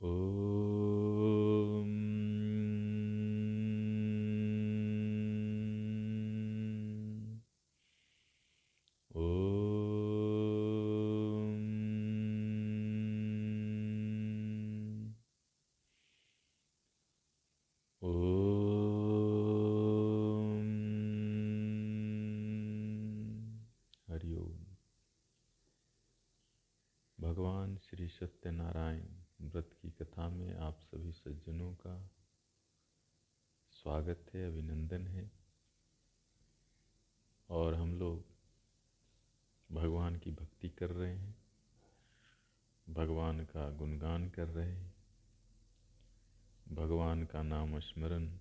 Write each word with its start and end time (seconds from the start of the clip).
भगवान 0.00 0.49
स्वागत 34.00 34.34
है, 34.34 34.48
अभिनंदन 34.48 35.06
है। 35.06 35.30
और 37.50 37.74
हम 37.74 37.94
लोग 37.94 38.24
भगवान 39.72 40.16
की 40.18 40.30
भक्ति 40.30 40.68
कर 40.68 40.90
रहे 40.90 41.16
हैं, 41.16 41.36
भगवान 42.88 43.44
का 43.44 43.70
गुणगान 43.70 44.30
कर 44.30 44.48
रहे 44.48 44.72
हैं, 44.72 44.94
भगवान 46.68 47.24
का 47.24 47.42
नाम 47.42 47.78
स्मरण, 47.80 48.38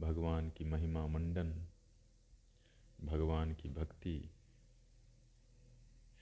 भगवान 0.00 0.50
की 0.50 0.64
महिमा 0.64 1.06
मंडन, 1.06 1.66
भगवान 3.00 3.54
की 3.54 3.68
भक्ति 3.68 4.30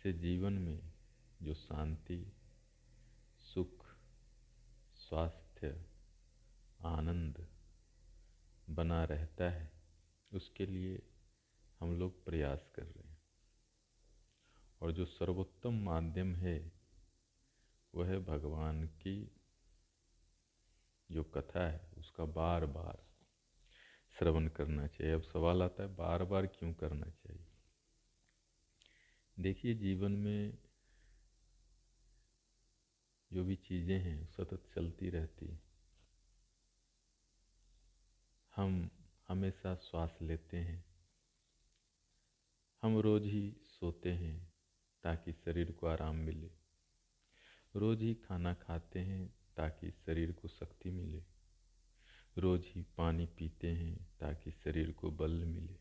से 0.03 0.13
जीवन 0.13 0.53
में 0.53 0.93
जो 1.43 1.55
शांति, 1.55 2.33
सुख, 3.55 3.87
स्वास्थ्य, 4.95 5.87
आनंद 6.81 7.47
बना 8.71 9.05
रहता 9.05 9.51
है, 9.51 9.73
उसके 10.33 10.67
लिए 10.67 11.03
हम 11.81 11.99
लोग 11.99 12.25
प्रयास 12.25 12.71
कर 12.75 12.83
रहे 12.83 13.09
हैं। 13.09 13.23
और 14.81 14.93
जो 14.93 15.05
सर्वोत्तम 15.05 15.75
माध्यम 15.75 16.37
है, 16.37 16.73
वह 17.95 18.07
है 18.09 18.19
भगवान 18.19 18.87
की 18.87 19.41
जो 21.11 21.25
कथा 21.25 21.69
है, 21.71 21.91
उसका 21.99 22.25
बार 22.25 22.67
बार 22.67 23.07
श्रवण 24.19 24.49
करना 24.49 24.87
चाहिए। 24.87 25.13
अब 25.13 25.23
सवाल 25.23 25.63
आता 25.63 25.83
है 25.83 25.95
बार 25.95 26.25
बार 26.25 26.47
क्यों 26.47 26.75
करना 26.75 27.07
चाहिए? 27.07 27.47
देखिए, 29.39 29.75
जीवन 29.75 30.13
में 30.13 30.59
जो 33.33 33.45
भी 33.45 33.57
चीज़ें 33.57 33.99
हैं, 33.99 34.27
सतत 34.27 34.63
चलती 34.75 35.11
रहती 35.11 35.61
हम 38.57 38.91
हमेशा 39.29 39.75
श्वास 39.75 40.19
लेते 40.23 40.57
हैं। 40.57 40.85
हम 42.83 42.99
रोज़ 42.99 43.25
ही 43.25 43.57
सोते 43.65 44.13
हैं 44.13 44.55
ताकि 45.03 45.33
शरीर 45.33 45.73
को 45.73 45.87
आराम 45.87 46.17
मिले। 46.17 46.51
रोज़ 47.77 48.01
ही 48.01 48.15
खाना 48.15 48.55
खाते 48.55 48.99
हैं 48.99 49.35
ताकि 49.57 49.91
शरीर 49.91 50.33
को 50.33 50.49
शक्ति 50.49 50.91
मिले। 50.91 51.25
रोज़ 52.39 52.63
ही 52.67 52.83
पानी 52.83 53.27
पीते 53.27 53.71
हैं 53.71 54.17
ताकि 54.21 54.51
शरीर 54.51 54.93
को 54.93 55.11
बल 55.11 55.45
मिले। 55.45 55.79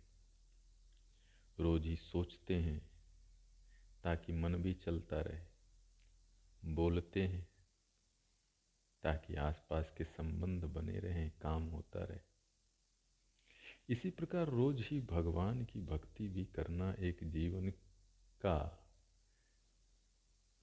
रोज़ 1.60 1.84
ही 1.84 1.96
सोचते 1.96 2.56
हैं 2.56 2.90
ताकि 4.04 4.34
मन 4.34 4.56
भी 4.56 4.74
चलता 4.74 5.22
रहे। 5.22 5.46
बोलते 6.76 7.28
हैं 7.28 7.48
ताकि 9.04 9.36
आसपास 9.36 9.94
के 9.98 10.04
संबंध 10.04 10.64
बने 10.64 11.00
रहें, 11.00 11.32
काम 11.32 11.64
होता 11.64 12.04
रहे। 12.04 12.35
इसी 13.90 14.10
प्रकार 14.10 14.48
रोज 14.48 14.82
ही 14.82 15.00
भगवान 15.02 15.64
की 15.66 15.82
भक्ति 15.82 16.28
भी 16.28 16.46
करना 16.46 16.94
एक 17.00 17.18
जीवन 17.24 17.70
का 18.42 18.88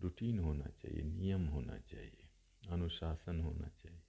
रूटीन 0.00 0.38
होना 0.38 0.66
चाहिए, 0.66 1.03
नियम 1.03 1.47
होना 1.47 1.78
चाहिए, 1.78 2.28
अनुशासन 2.69 3.41
होना 3.41 3.69
चाहिए। 3.69 4.03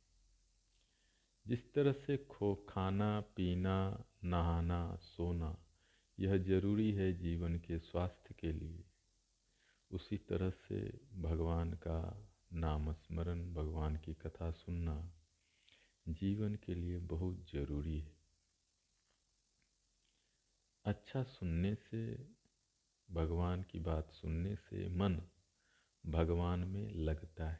जिस 1.47 1.73
तरह 1.73 1.91
से 1.91 2.17
खो, 2.17 2.55
खाना, 2.69 3.21
पीना, 3.21 4.05
नहाना, 4.23 4.95
सोना, 4.95 5.57
यह 6.19 6.37
ज़रूरी 6.37 6.91
है 6.91 7.13
जीवन 7.13 7.57
के 7.57 7.79
स्वास्थ्य 7.79 8.35
के 8.39 8.51
लिए, 8.51 8.83
उसी 9.91 10.17
तरह 10.17 10.49
से 10.49 10.99
भगवान 11.21 11.73
का 11.73 12.29
नाम 12.53 12.93
स्मरण 12.93 13.53
भगवान 13.53 13.95
की 13.95 14.13
कथा 14.13 14.51
सुनना 14.51 15.13
जीवन 16.07 16.55
के 16.55 16.75
लिए 16.75 16.97
बहुत 16.97 17.45
ज़रूरी 17.53 17.99
है। 17.99 18.12
अच्छा 20.85 21.23
सुनने 21.23 21.75
से, 21.75 22.29
भगवान 23.11 23.63
की 23.63 23.79
बात 23.79 24.11
सुनने 24.11 24.55
से 24.55 24.89
मन 24.89 25.21
भगवान 26.05 26.59
में 26.59 26.89
लगता 26.91 27.49
है। 27.49 27.59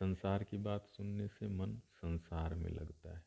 संसार 0.00 0.44
की 0.44 0.58
बात 0.58 0.86
सुनने 0.86 1.28
से 1.28 1.48
मन 1.48 1.76
संसार 1.76 2.54
में 2.54 2.70
लगता 2.70 3.16
है। 3.16 3.24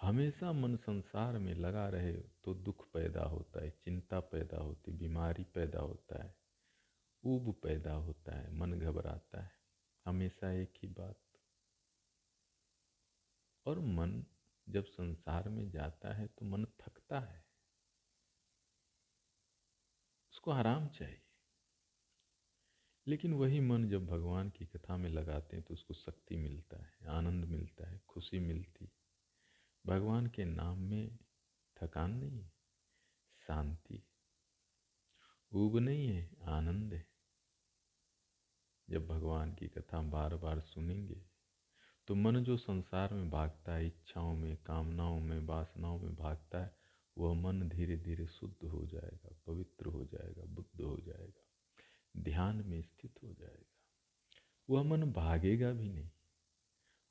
हमेशा 0.00 0.52
मन 0.52 0.76
संसार 0.76 1.38
में 1.38 1.54
लगा 1.54 1.88
रहे 1.88 2.12
तो 2.14 2.54
दुख 2.54 2.86
पैदा 2.92 3.22
होता 3.22 3.64
है, 3.64 3.70
चिंता 3.70 4.20
पैदा 4.20 4.56
होती, 4.56 4.92
बीमारी 4.92 5.44
पैदा 5.44 5.80
होता 5.80 6.24
है, 6.24 6.36
ऊब 7.24 7.60
पैदा 7.62 7.92
होता 7.92 8.38
है, 8.38 8.52
मन 8.52 8.72
घबराता 8.72 9.42
है। 9.42 9.52
हमेशा 10.06 10.52
एक 10.52 10.72
ही 10.82 10.88
बात। 10.88 11.20
और 13.66 13.80
मन 13.80 14.24
जब 14.68 14.84
संसार 14.84 15.48
में 15.48 15.70
जाता 15.70 16.14
है 16.14 16.26
तो 16.26 16.46
मन 16.46 16.64
थकता 16.64 17.20
है। 17.20 17.43
उसको 20.44 20.52
आराम 20.52 20.88
चाहिए। 20.88 21.20
लेकिन 23.06 23.34
वही 23.34 23.60
मन 23.60 23.88
जब 23.88 24.06
भगवान 24.06 24.48
की 24.50 24.66
कथा 24.66 24.96
में 24.96 25.08
लगाते 25.10 25.56
हैं 25.56 25.64
तो 25.64 25.74
उसको 25.74 25.94
शक्ति 25.94 26.36
मिलता 26.36 26.76
है, 26.78 27.06
आनंद 27.08 27.44
मिलता 27.44 27.88
है, 27.88 28.00
खुशी 28.08 28.38
मिलती 28.38 28.90
भगवान 29.84 30.26
के 30.26 30.44
नाम 30.44 30.78
में 30.80 31.16
थकान 31.76 32.10
नहीं 32.10 32.40
है, 32.40 32.52
शांति 33.46 34.02
ऊब 35.52 35.76
नहीं 35.78 36.06
है, 36.08 36.28
आनंद 36.48 36.92
है। 36.92 37.06
जब 38.88 39.06
भगवान 39.06 39.54
की 39.54 39.68
कथा 39.68 40.02
बार 40.10 40.36
बार 40.36 40.60
सुनेंगे 40.60 41.20
तो 42.08 42.14
मन 42.14 42.44
जो 42.44 42.56
संसार 42.58 43.14
में 43.14 43.30
भागता 43.30 43.74
है, 43.74 43.86
इच्छाओं 43.86 44.34
में, 44.34 44.56
कामनाओं 44.56 45.20
में, 45.20 45.38
वासनाओं 45.40 45.98
में 45.98 46.14
भागता 46.14 46.64
है 46.64 46.83
वह 47.18 47.34
मन 47.34 47.68
धीरे 47.68 47.96
धीरे 47.96 48.26
शुद्ध 48.26 48.68
हो 48.68 48.86
जाएगा, 48.86 49.36
पवित्र 49.46 49.86
हो 49.86 50.04
जाएगा, 50.04 50.42
बुद्ध 50.42 50.80
हो 50.80 50.96
जाएगा, 50.96 51.44
ध्यान 52.16 52.56
में 52.56 52.82
स्थित 52.82 53.22
हो 53.22 53.32
जाएगा। 53.32 53.74
वह 54.70 54.82
मन 54.82 55.12
भागेगा 55.12 55.72
भी 55.72 55.88
नहीं। 55.88 56.10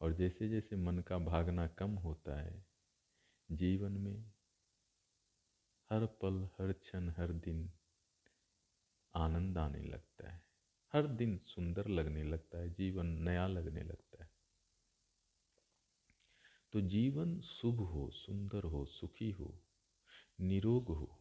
और 0.02 0.14
जैसे 0.14 0.50
जैसे 0.50 0.76
मन 0.76 1.00
का 1.00 1.18
भागना 1.18 1.68
कम 1.68 1.92
होता 1.92 2.42
है, 2.42 2.66
जीवन 3.52 3.92
में 3.92 4.32
हर 5.90 6.06
पल, 6.06 6.50
हर 6.60 6.74
क्षण, 6.74 7.10
हर 7.10 7.34
दिन 7.34 7.72
आनंद 9.16 9.58
आने 9.58 9.80
लगता 9.80 10.30
है। 10.30 10.44
हर 10.94 11.08
दिन 11.08 11.38
सुंदर 11.38 11.88
लगने 11.88 12.24
लगता 12.24 12.58
है, 12.58 12.74
जीवन 12.74 13.06
नया 13.06 13.48
लगने 13.48 13.84
लगता 13.84 14.24
है। 14.24 14.32
तो 16.74 16.82
जीवन 16.82 17.42
शुभ 17.42 17.76
हो, 17.76 18.12
सुंदर 18.12 18.64
हो, 18.64 18.86
सुखी 18.86 19.32
हो 19.32 19.60
निरोग 20.42 20.88
हो 20.88 21.20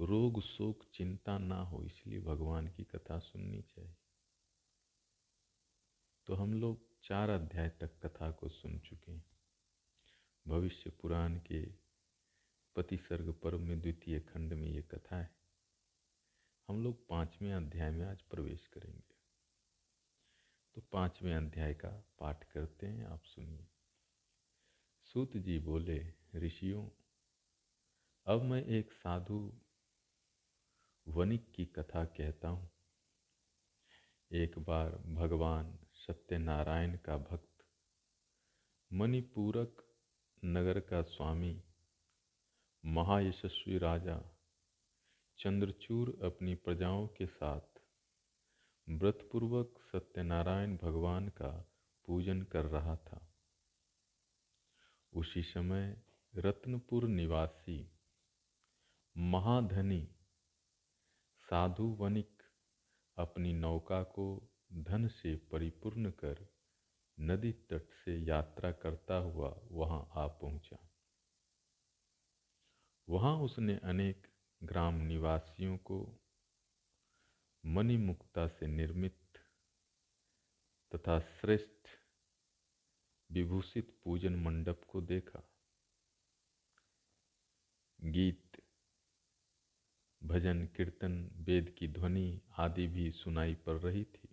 रोग, 0.00 0.42
शोक, 0.42 0.84
चिंता 0.94 1.38
ना 1.38 1.62
हो, 1.62 1.84
इसलिए 1.84 2.20
भगवान 2.20 2.68
की 2.68 2.84
कथा 2.84 3.18
सुननी 3.18 3.62
चाहिए। 3.62 3.96
तो 6.26 6.34
हम 6.34 6.54
लोग 6.54 7.00
चार 7.04 7.30
अध्याय 7.30 7.68
तक 7.68 8.06
कथा 8.06 8.30
को 8.30 8.48
सुन 8.48 8.78
चुके 8.78 9.12
हैं। 9.12 9.24
भविष्य 10.48 10.90
पुराण 10.90 11.38
के 11.38 11.66
पति 12.76 12.96
सर्ग 12.96 13.32
पर्व 13.42 13.58
में 13.58 13.80
द्वितीय 13.80 14.20
खंड 14.20 14.52
में 14.52 14.68
ये 14.68 14.82
कथा 14.82 15.16
है। 15.16 15.36
हम 16.68 16.82
लोग 16.82 17.08
पाँचवें 17.08 17.52
अध्याय 17.52 17.90
में 17.90 18.06
आज 18.06 18.22
प्रवेश 18.22 18.66
करेंगे। 18.66 19.14
तो 20.74 20.80
पाँचवें 20.80 21.34
अध्याय 21.34 21.74
का 21.74 21.88
पाठ 22.18 22.44
करते 22.44 22.86
हैं, 22.86 23.04
आप 23.04 23.22
सुनिए। 23.24 23.66
सूत 25.04 25.36
जी 25.36 25.58
बोले, 25.58 26.14
ऋषियों 26.34 27.01
अब 28.26 28.42
मैं 28.42 28.64
एक 28.64 28.92
साधु 28.92 29.60
वनिक 31.08 31.52
की 31.54 31.64
कथा 31.64 32.04
कहता 32.04 32.48
हूँ। 32.48 32.70
एक 34.32 34.58
बार 34.58 34.90
भगवान 34.90 35.78
सत्यनारायण 35.92 36.96
का 36.96 37.16
भक्त 37.16 37.64
मणिपूरक 38.92 39.82
नगर 40.44 40.80
का 40.80 41.02
स्वामी, 41.02 41.62
महायशस्वी 42.84 43.78
राजा 43.78 44.20
चंद्रचूर 45.38 46.18
अपनी 46.24 46.54
प्रजाओं 46.54 47.06
के 47.08 47.26
साथ 47.26 47.80
व्रतपूर्वक 48.88 49.74
सत्यनारायण 49.92 50.76
भगवान 50.76 51.28
का 51.28 51.72
पूजन 52.06 52.42
कर 52.42 52.64
रहा 52.66 52.96
था। 52.96 53.34
उसी 55.12 55.42
समय 55.42 56.02
रत्नपुर 56.36 57.08
निवासी 57.08 57.91
महाधनी। 59.16 60.00
साधु 61.44 61.84
वनिक 62.00 62.42
अपनी 63.16 63.52
नौका 63.52 64.02
को 64.02 64.52
धन 64.72 65.08
से 65.08 65.34
परिपूर्ण 65.36 66.10
कर 66.10 66.46
नदी 67.20 67.52
तट 67.52 67.92
से 68.04 68.16
यात्रा 68.16 68.72
करता 68.72 69.14
हुआ 69.14 69.60
वहाँ 69.70 70.10
आ 70.16 70.26
पहुँचा। 70.26 70.78
वहाँ 73.08 73.36
उसने 73.36 73.78
अनेक 73.84 74.26
ग्राम 74.62 74.94
निवासियों 74.94 75.76
को 75.78 76.20
मणिमुक्ता 77.64 78.46
से 78.48 78.66
निर्मित 78.66 79.18
तथा 80.94 81.20
श्रेष्ठ 81.20 81.88
विभूषित 83.30 84.00
पूजन 84.04 84.34
मंडप 84.36 84.84
को 84.88 85.00
देखा। 85.00 85.42
गीत 88.00 88.51
भजन, 90.24 90.66
कीर्तन, 90.66 91.30
वेद 91.34 91.76
की 91.78 91.88
ध्वनि 91.88 92.40
आदि 92.58 92.86
भी 92.86 93.10
सुनाई 93.10 93.54
पड़ 93.54 93.78
रही 93.78 94.04
थी। 94.04 94.28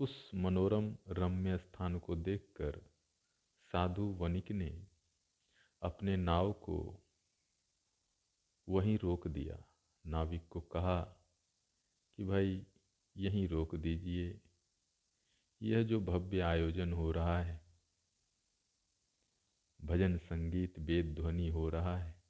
उस 0.00 0.30
मनोरम, 0.34 0.96
रम्य 1.08 1.58
स्थान 1.58 1.98
को 1.98 2.16
देखकर 2.16 2.90
साधु 3.72 4.02
वनिक 4.02 4.50
ने 4.50 4.86
अपने 5.82 6.16
नाव 6.16 6.52
को 6.52 7.04
वहीं 8.68 8.98
रोक 8.98 9.28
दिया। 9.28 9.64
नाविक 10.06 10.48
को 10.48 10.60
कहा 10.60 11.00
कि, 12.16 12.24
भाई, 12.24 12.66
यहीं 13.16 13.48
रोक 13.48 13.74
दीजिए। 13.74 14.40
यह 15.62 15.82
जो 15.82 16.00
भव्य 16.00 16.40
आयोजन 16.40 16.92
हो 16.92 17.12
रहा 17.12 17.42
है, 17.42 17.60
भजन, 19.82 20.18
संगीत, 20.18 20.78
वेद, 20.78 21.14
ध्वनि 21.14 21.48
हो 21.48 21.68
रहा 21.68 21.98
है 21.98 22.21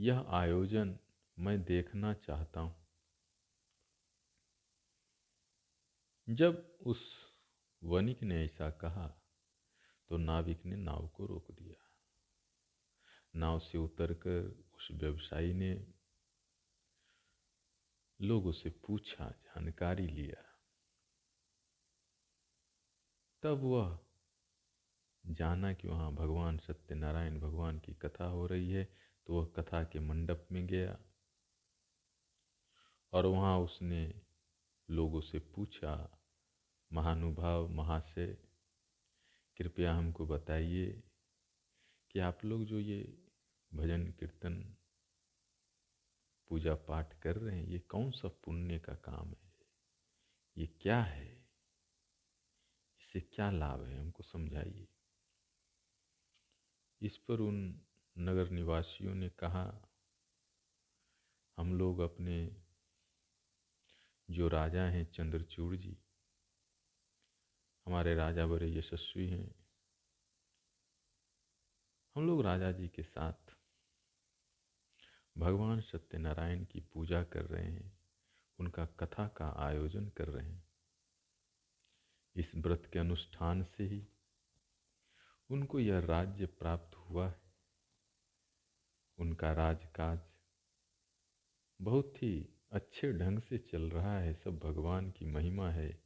यह 0.00 0.24
आयोजन 0.28 0.98
मैं 1.38 1.64
देखना 1.64 2.14
चाहता 2.14 2.60
हूँ। 2.60 2.86
जब 6.28 6.78
उस 6.86 6.98
वनिक 7.84 8.22
ने 8.22 8.44
ऐसा 8.44 8.70
कहा 8.70 9.06
तो 10.08 10.16
नाविक 10.16 10.66
ने 10.66 10.76
नाव 10.76 11.08
को 11.08 11.26
रोक 11.26 11.50
दिया। 11.50 11.90
नाव 13.36 13.58
से 13.58 13.78
उतरकर 13.78 14.68
उस 14.74 14.88
व्यवसायी 14.92 15.54
ने 15.54 15.86
लोगों 18.20 18.52
से 18.52 18.70
पूछा, 18.70 19.30
जानकारी 19.30 20.06
लिया। 20.06 20.42
तब 23.42 23.60
वह 23.62 23.98
जाना 25.26 25.72
कि 25.72 25.88
वहाँ 25.88 26.14
भगवान 26.14 26.58
सत्यनारायण 26.58 27.40
भगवान 27.40 27.78
की 27.78 27.94
कथा 27.94 28.24
हो 28.24 28.46
रही 28.46 28.70
है। 28.70 28.99
तो 29.26 29.34
वह 29.34 29.46
कथा 29.46 29.84
के 29.84 30.00
मंडप 30.00 30.48
में 30.52 30.66
गया 30.66 30.98
और 33.12 33.26
वहाँ 33.26 33.58
उसने 33.58 34.22
लोगों 34.90 35.20
से 35.20 35.38
पूछा, 35.38 36.18
महानुभाव, 36.92 37.68
महाशय, 37.68 38.38
कृपया 39.58 39.94
हमको 39.94 40.26
बताइए 40.26 41.02
कि 42.10 42.18
आप 42.18 42.44
लोग 42.44 42.64
जो 42.64 42.78
ये 42.78 43.26
भजन, 43.74 44.12
कीर्तन, 44.12 44.76
पूजा 46.48 46.74
पाठ 46.74 47.20
कर 47.20 47.36
रहे 47.36 47.58
हैं, 47.58 47.66
ये 47.66 47.78
कौन 47.78 48.10
सा 48.10 48.28
पुण्य 48.28 48.78
का 48.78 48.94
काम 48.94 49.28
है? 49.28 49.52
ये 50.58 50.66
क्या 50.66 51.02
है? 51.02 51.48
इससे 53.00 53.20
क्या 53.20 53.50
लाभ 53.50 53.84
है? 53.84 53.98
हमको 53.98 54.22
समझाइए। 54.22 54.88
इस 57.02 57.18
पर 57.18 57.40
उन 57.40 57.86
नगर 58.18 58.50
निवासियों 58.50 59.14
ने 59.14 59.28
कहा, 59.28 59.88
हम 61.58 61.78
लोग 61.78 61.98
अपने 61.98 62.62
जो 64.30 64.48
राजा 64.48 64.82
हैं, 64.82 65.12
चंद्रचूड़ 65.12 65.76
जी, 65.76 65.98
हमारे 67.86 68.14
राजा 68.14 68.46
बड़े 68.46 68.78
यशस्वी 68.78 69.28
हैं। 69.28 69.54
हम 72.14 72.26
लोग 72.26 72.42
राजा 72.42 72.72
जी 72.72 72.88
के 72.88 73.02
साथ 73.02 73.56
भगवान 75.38 75.80
सत्यनारायण 75.80 76.64
की 76.64 76.80
पूजा 76.80 77.24
कर 77.24 77.44
रहे 77.44 77.72
हैं, 77.72 77.98
उनका 78.58 78.86
कथा 78.86 79.28
का 79.28 79.54
आयोजन 79.56 80.08
कर 80.08 80.28
रहे 80.28 80.46
हैं। 80.46 80.68
इस 82.36 82.52
व्रत 82.54 82.90
के 82.92 82.98
अनुष्ठान 82.98 83.64
से 83.64 83.84
ही 83.84 84.08
उनको 85.50 85.80
यह 85.80 85.98
राज्य 85.98 86.46
प्राप्त 86.46 86.96
हुआ 86.96 87.28
है। 87.28 87.39
उनका 89.20 89.52
राजकाज 89.52 90.20
बहुत 91.80 92.22
ही 92.22 92.48
अच्छे 92.72 93.12
ढंग 93.12 93.40
से 93.40 93.58
चल 93.58 93.90
रहा 93.90 94.18
है। 94.20 94.34
सब 94.34 94.58
भगवान 94.58 95.10
की 95.10 95.26
महिमा 95.26 95.70
है, 95.70 96.02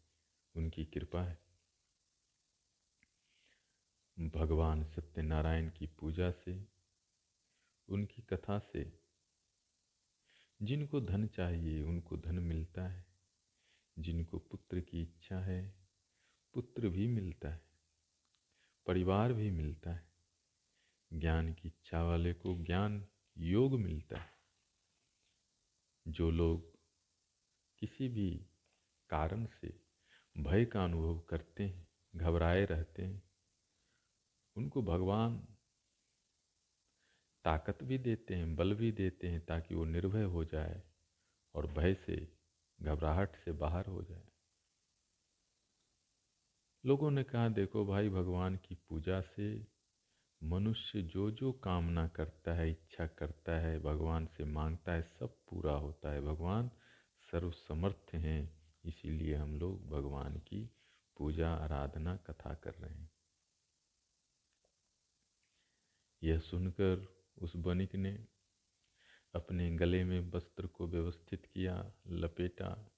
उनकी 0.56 0.84
कृपा 0.84 1.25
है। 1.25 1.38
भगवान 4.19 4.84
सत्यनारायण 4.84 5.70
की 5.70 5.87
पूजा 5.87 6.31
से, 6.31 6.69
उनकी 7.88 8.22
कथा 8.22 8.58
से, 8.58 9.00
जिनको 10.62 11.00
धन 11.00 11.26
चाहिए 11.26 11.82
उनको 11.82 12.16
धन 12.16 12.38
मिलता 12.38 12.88
है। 12.88 13.14
जिनको 13.99 14.38
पुत्र 14.38 14.81
की 14.81 15.02
इच्छा 15.02 15.38
है, 15.38 15.88
पुत्र 16.55 16.88
भी 16.88 17.06
मिलता 17.06 17.49
है, 17.49 17.62
परिवार 18.87 19.32
भी 19.32 19.50
मिलता 19.50 19.93
है। 19.93 20.13
ज्ञान 21.12 21.52
की 21.52 21.68
इच्छा 21.68 22.02
वाले 22.02 22.32
को 22.32 22.64
ज्ञान 22.64 23.08
योग 23.38 23.80
मिलता 23.80 24.18
है। 24.18 24.34
जो 26.08 26.30
लोग 26.30 26.78
किसी 27.78 28.08
भी 28.08 28.46
कारण 29.10 29.46
से 29.46 29.80
भय 30.38 30.64
का 30.64 30.84
अनुभव 30.84 31.20
करते 31.20 31.64
हैं, 31.64 31.88
घबराए 32.16 32.64
रहते 32.64 33.02
हैं, 33.02 33.22
उनको 34.56 34.82
भगवान 34.82 35.48
ताकत 37.44 37.82
भी 37.82 37.98
देते 37.98 38.34
हैं, 38.34 38.56
बल 38.56 38.74
भी 38.74 38.92
देते 38.92 39.28
हैं 39.28 39.46
ताकि 39.46 39.74
वो 39.74 39.84
निर्भय 39.84 40.22
हो 40.22 40.44
जाए 40.44 40.82
और 41.54 41.66
भय 41.66 41.94
से, 41.94 42.38
घबराहट 42.82 43.36
से 43.36 43.52
बाहर 43.52 43.86
हो 43.86 44.02
जाए। 44.02 44.28
लोगों 46.87 47.11
ने 47.11 47.25
कहा, 47.25 47.49
देखो 47.49 47.87
भाई, 47.87 48.08
भगवान 48.08 48.56
की 48.56 48.75
पूजा 48.75 49.20
से 49.20 49.74
मनुष्य 50.44 51.02
जो 51.02 51.30
जो 51.30 51.52
कामना 51.52 52.08
करता 52.08 52.54
है, 52.54 52.70
इच्छा 52.70 53.06
करता 53.06 53.52
है, 53.52 53.78
भगवान 53.78 54.26
से 54.26 54.44
माँगता 54.44 54.92
है, 54.92 55.02
सब 55.02 55.36
पूरा 55.48 55.72
होता 55.72 56.10
है। 56.10 56.20
भगवान 56.20 56.70
सर्वसमर्थ 57.32 58.14
हैं, 58.14 58.62
इसीलिए 58.84 59.34
हम 59.34 59.56
लोग 59.56 59.90
भगवान 59.90 60.36
की 60.36 60.70
पूजा, 61.16 61.54
आराधना, 61.54 62.16
कथा 62.16 62.54
कर 62.54 62.74
रहे 62.74 62.94
हैं। 62.94 63.10
यह 66.22 66.38
सुनकर 66.38 67.16
उस 67.38 67.56
बनिक 67.56 67.94
ने 67.94 68.26
अपने 69.34 69.76
गले 69.76 70.04
में 70.04 70.30
वस्त्र 70.30 70.66
को 70.66 70.86
व्यवस्थित 70.86 71.46
किया, 71.46 71.92
लपेटा 72.06 72.90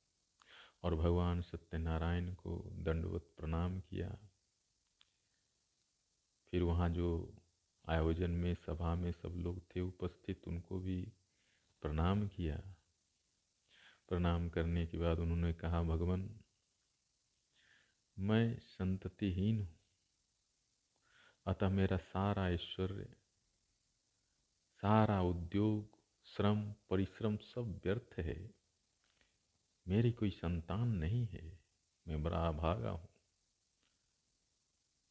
और 0.83 0.95
भगवान 0.95 1.41
सत्यनारायण 1.43 2.35
को 2.35 2.71
दंडवत 2.73 3.23
प्रणाम 3.37 3.81
किया। 3.81 4.19
फिर 6.51 6.63
वहाँ 6.63 6.91
जो 6.91 7.37
आयोजन 7.89 8.31
में, 8.31 8.55
सभा 8.55 8.95
में 8.95 9.13
सब 9.13 9.29
लोग 9.29 9.77
थे 9.77 9.81
उपस्थित, 9.81 10.49
उनको 10.49 10.79
भी 10.79 11.13
प्रणाम 11.83 12.29
किया। 12.29 12.57
प्रणाम 14.09 14.49
करने 14.49 14.87
के 14.87 14.99
बाद 14.99 15.19
उन्होंने 15.19 15.53
कहा, 15.53 15.83
भगवान, 15.83 16.41
मैं 18.19 18.59
संततिहीन 18.59 19.63
हूँ। 19.63 19.81
अतः 21.47 21.69
मेरा 21.69 21.97
सारा 21.97 22.51
ऐश्वर्य, 22.51 23.17
सारा 24.73 25.23
उद्योग, 25.23 25.99
श्रम, 26.25 26.73
परिश्रम 26.91 27.37
सब 27.37 27.81
व्यर्थ 27.85 28.19
है। 28.19 28.55
मेरी 29.89 30.13
कोई 30.13 30.31
संतान 30.31 30.89
नहीं 30.89 31.27
है। 31.27 31.61
मैं 32.09 32.23
बड़ा 32.23 32.53
भागा 32.53 32.91
हूँ। 32.91 33.16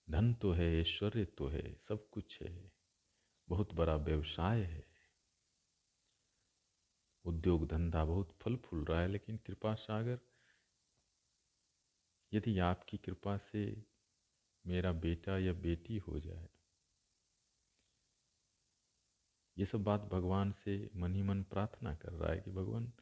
धन 0.09 0.33
तो 0.33 0.51
है, 0.51 0.81
ऐश्वर्य 0.81 1.25
तो 1.25 1.47
है, 1.47 1.73
सब 1.73 2.09
कुछ 2.09 2.41
है। 2.41 2.71
बहुत 3.49 3.73
बड़ा 3.73 3.95
व्यवसाय 3.95 4.61
है। 4.61 4.85
उद्योग 7.25 7.67
धंधा 7.67 8.05
बहुत 8.05 8.37
फल 8.41 8.55
फूल 8.55 8.85
रहा 8.85 9.01
है, 9.01 9.07
लेकिन 9.07 9.37
कृपा 9.37 9.73
सागर, 9.73 10.19
यदि 12.33 12.59
आपकी 12.59 12.97
कृपा 12.97 13.37
से 13.37 13.85
मेरा 14.67 14.91
बेटा 14.91 15.37
या 15.37 15.53
बेटी 15.53 15.97
हो 15.97 16.19
जाए। 16.19 16.49
ये 19.57 19.65
सब 19.65 19.83
बात 19.83 20.01
भगवान 20.01 20.51
से 20.51 20.89
मन 20.95 21.15
ही 21.15 21.23
मन 21.23 21.43
प्रार्थना 21.43 21.95
कर 21.95 22.11
रहा 22.11 22.31
है 22.31 22.41
कि 22.41 22.51
भगवान 22.51 22.93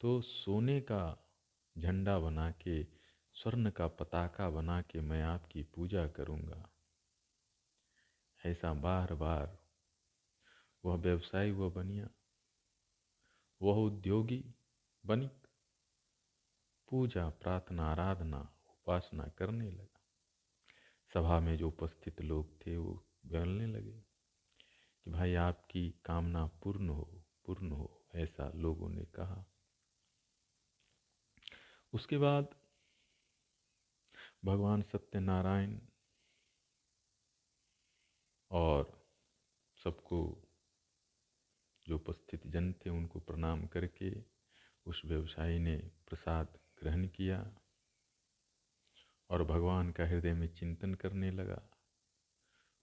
तो 0.00 0.20
सोने 0.20 0.80
का 0.80 1.30
झंडा 1.78 2.18
बना 2.18 2.50
के 2.50 3.01
स्वर्ण 3.34 3.70
का 3.70 3.86
पताका 3.88 4.50
बना 4.50 4.82
के 4.82 5.00
मैं 5.00 5.22
आपकी 5.22 5.62
पूजा 5.62 6.06
करूँगा। 6.08 6.68
ऐसा 8.46 8.72
बार 8.74 9.14
बार 9.14 9.58
वह 10.84 10.96
व्यवसायी 10.96 11.50
वह 11.50 11.70
बनिया, 11.70 12.08
वह 13.62 13.76
उद्योगी 13.76 14.44
बनिक 15.06 15.46
पूजा, 16.88 17.28
प्रार्थना, 17.28 17.86
आराधना, 17.86 18.40
उपासना 18.68 19.24
करने 19.38 19.70
लगा। 19.70 20.00
सभा 21.14 21.40
में 21.40 21.56
जो 21.56 21.68
उपस्थित 21.68 22.20
लोग 22.20 22.66
थे 22.66 22.76
वो 22.76 23.06
बोलने 23.26 23.66
लगे 23.66 24.04
कि 25.06 25.10
भाई 25.10 25.34
आपकी 25.34 25.90
कामना 26.04 26.46
पूर्ण 26.46 26.88
हो 26.88 27.18
पूर्ण 27.46 27.70
हो, 27.70 28.06
ऐसा 28.14 28.52
लोगों 28.54 28.88
ने 28.88 29.04
कहा। 29.04 29.44
उसके 31.92 32.18
बाद 32.18 32.61
भगवान 34.44 34.82
सत्यनारायण 34.82 35.78
और 38.50 39.04
सबको 39.84 40.20
जो 41.86 41.94
उपस्थित 41.94 42.46
जन 42.46 42.72
थे, 42.72 42.90
उनको 42.90 43.20
प्रणाम 43.20 43.66
करके 43.66 44.10
उस 44.86 45.02
व्यवसायी 45.04 45.58
ने 45.58 45.76
प्रसाद 45.76 46.58
ग्रहण 46.78 47.08
किया 47.08 47.56
और 49.30 49.44
भगवान 49.44 49.90
का 49.92 50.06
हृदय 50.06 50.32
में 50.32 50.54
चिंतन 50.54 50.94
करने 50.94 51.30
लगा 51.30 51.62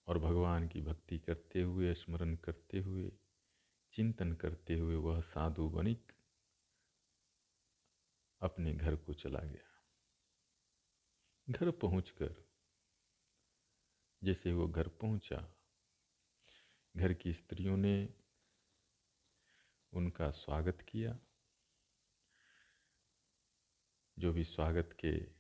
और 0.08 0.20
भगवान 0.20 0.68
की 0.68 0.82
भक्ति 0.82 1.20
करते 1.20 1.62
हुए, 1.62 1.94
स्मरण 1.94 2.36
करते 2.36 2.80
हुए, 2.80 3.12
चिंतन 3.94 4.34
करते 4.34 4.74
हुए 4.74 4.96
वह 4.96 5.22
साधु 5.22 5.70
बनिक 5.70 6.12
अपने 8.42 8.74
घर 8.74 8.96
को 8.96 9.14
चला 9.14 9.40
गया। 9.40 9.69
घर 11.52 11.72
पहुंचकर 11.72 12.48
जैसे 14.24 14.54
वो 14.54 14.68
घर 14.68 14.88
पहुँचा, 14.88 15.56
घर 16.98 17.14
की 17.14 17.34
स्त्रियों 17.34 17.78
ने 17.78 18.14
उनका 19.94 20.32
स्वागत 20.32 20.86
किया, 20.90 21.20
जो 24.20 24.34
भी 24.34 24.44
स्वागत 24.44 24.98
के 25.06 25.32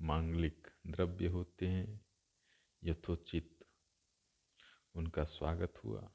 मांगलिक 0.00 0.68
द्रव्य 0.86 1.26
होते 1.26 1.66
हैं, 1.66 2.06
यथोचित 2.84 3.64
उनका 4.94 5.24
स्वागत 5.24 5.74
हुआ। 5.84 6.12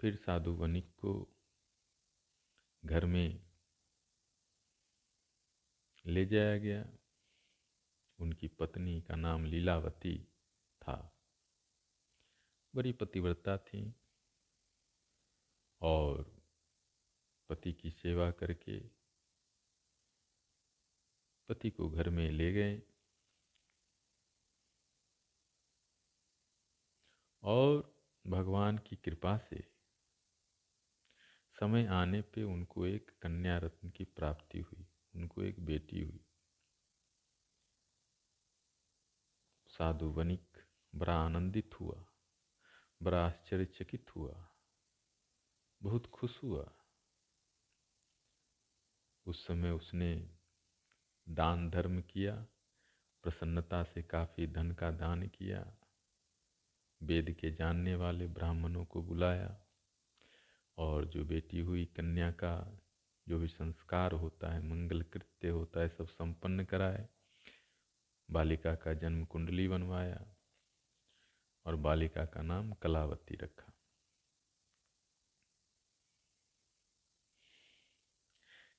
फिर 0.00 0.16
साधु 0.16 0.52
वनिक 0.52 0.94
को 0.96 1.36
घर 2.84 3.06
में 3.06 3.51
ले 6.06 6.26
जाया 6.26 6.58
गया। 6.58 6.98
उनकी 8.18 8.48
पत्नी 8.48 9.02
का 9.02 9.16
नाम 9.16 9.44
लीलावती 9.44 10.24
था। 10.82 11.18
बड़ी 12.74 12.92
पतिव्रता 12.92 13.58
थी 13.58 13.94
और 15.80 16.42
पति 17.48 17.72
की 17.72 17.90
सेवा 17.90 18.30
करके 18.30 18.80
पति 21.48 21.70
को 21.70 21.90
घर 21.90 22.10
में 22.10 22.30
ले 22.30 22.52
गए। 22.52 22.82
और 27.42 28.02
भगवान 28.26 28.78
की 28.78 28.96
कृपा 28.96 29.38
से 29.38 29.72
समय 31.60 31.86
आने 31.86 32.22
पे 32.22 32.42
उनको 32.42 32.86
एक 32.86 33.10
कन्या 33.22 33.58
रत्न 33.58 33.90
की 33.90 34.04
प्राप्ति 34.04 34.58
हुई। 34.58 34.91
उनको 35.14 35.42
एक 35.42 35.60
बेटी 35.60 36.00
हुई। 36.00 36.24
साधु 39.66 40.06
वनिक, 40.06 40.58
बड़ा 40.94 41.14
आनंदित 41.14 41.80
हुआ, 41.80 42.04
बड़ा 43.02 43.26
आश्चर्यचकित 43.26 44.16
हुआ, 44.16 44.48
बहुत 45.82 46.06
खुश 46.06 46.42
हुआ। 46.42 46.72
उस 49.26 49.46
समय 49.46 49.70
उसने 49.70 50.36
दान 51.28 51.70
धर्म 51.70 52.00
किया, 52.02 52.46
प्रसन्नता 53.24 53.82
से 53.84 54.02
काफ़ी 54.02 54.46
धन 54.46 54.72
का 54.72 54.90
दान 54.90 55.28
किया, 55.28 55.78
वेद 57.02 57.36
के 57.40 57.50
जानने 57.50 57.94
वाले 57.94 58.26
ब्राह्मणों 58.26 58.84
को 58.84 59.02
बुलाया 59.02 59.60
और 60.78 61.04
जो 61.04 61.24
बेटी 61.24 61.60
हुई 61.60 61.84
कन्या 61.84 62.30
का 62.30 62.81
जो 63.28 63.38
भी 63.38 63.48
संस्कार 63.48 64.12
होता 64.12 64.52
है, 64.52 64.62
मंगल 64.62 65.02
कृत्य 65.02 65.48
होता 65.48 65.80
है, 65.80 65.88
सब 65.88 66.06
संपन्न 66.06 66.64
कराए। 66.64 67.08
बालिका 68.30 68.74
का 68.74 68.94
जन्म 68.94 69.24
कुंडली 69.24 69.68
बनवाया 69.68 70.36
और 71.66 71.76
बालिका 71.76 72.24
का 72.24 72.42
नाम 72.42 72.72
कलावती 72.72 73.36
रखा। 73.36 73.72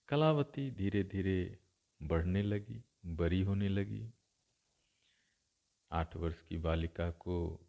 कलावती 0.10 0.72
धीरे 0.72 1.04
धीरे 1.04 1.60
बढ़ने 2.04 2.44
लगी 2.44 2.84
बड़ी 3.06 3.42
होने 3.42 3.70
लगी। 3.70 4.14
आठ 5.92 6.16
वर्ष 6.16 6.42
की 6.42 6.58
बालिका 6.58 7.12
को 7.12 7.68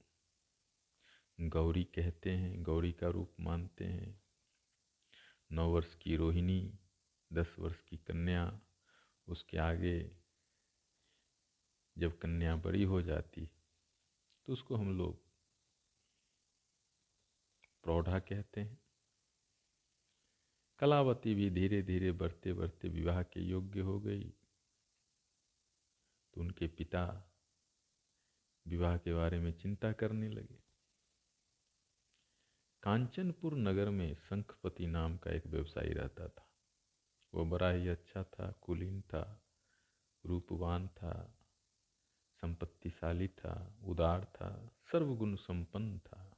गौरी 1.41 1.85
कहते 1.85 2.31
हैं, 2.31 2.63
गौरी 2.63 2.93
का 2.93 3.09
रूप 3.09 3.37
मानते 3.41 3.85
हैं। 3.85 4.24
नौ 5.55 5.69
वर्ष 5.71 5.95
की 5.95 6.17
रोहिणी, 6.17 6.79
दस 7.33 7.57
वर्ष 7.59 7.81
की 7.81 7.97
कन्या, 7.97 8.61
उसके 9.29 9.59
आगे 9.59 10.17
जब 11.99 12.19
कन्या 12.19 12.57
बड़ी 12.57 12.83
हो 12.85 13.03
जाती 13.03 13.47
तो 14.47 14.53
उसको 14.53 14.77
हम 14.77 14.99
लोग 14.99 15.23
प्रौढ़ा 17.85 18.19
कहते 18.19 18.61
हैं। 18.61 18.79
कलावती 20.79 21.35
भी 21.35 21.51
धीरे 21.51 21.83
धीरे 21.83 22.13
बढ़ते 22.13 22.53
बढ़ते 22.53 22.89
विवाह 22.89 23.23
के 23.23 23.41
योग्य 23.41 23.81
हो 23.81 24.01
गई। 24.01 24.33
तो 26.35 26.41
उनके 26.41 26.67
पिता 26.69 27.31
विवाह 28.67 28.97
के 28.99 29.15
बारे 29.15 29.39
में 29.39 29.53
चिंता 29.53 29.93
करने 29.93 30.29
लगे। 30.29 30.64
कांचनपुर 32.85 33.55
नगर 33.55 33.91
में 33.91 34.15
शंखपति 34.15 34.87
नाम 34.87 35.17
का 35.17 35.31
एक 35.31 35.47
व्यवसायी 35.47 35.93
रहता 35.93 36.29
था। 36.29 36.49
वो 37.35 37.45
बड़ा 37.45 37.71
ही 37.71 37.89
अच्छा 37.89 38.25
था, 38.25 38.51
कुलीन 38.51 39.03
था, 39.03 39.43
रूपवान 40.27 40.89
था, 40.89 41.39
संपत्तिशाली 42.41 43.29
था, 43.29 43.79
उदार 43.85 44.25
था, 44.25 44.71
सर्वगुण 44.93 45.37
संपन्न 45.37 45.99
था। 45.99 46.37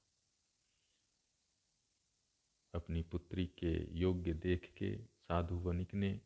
अपनी 2.75 3.03
पुत्री 3.03 3.47
के 3.47 3.99
योग्य 3.99 4.33
देख 4.33 4.75
के 4.79 4.99
साधु 4.99 5.55
वनिक 5.55 5.95
ने 5.95 6.21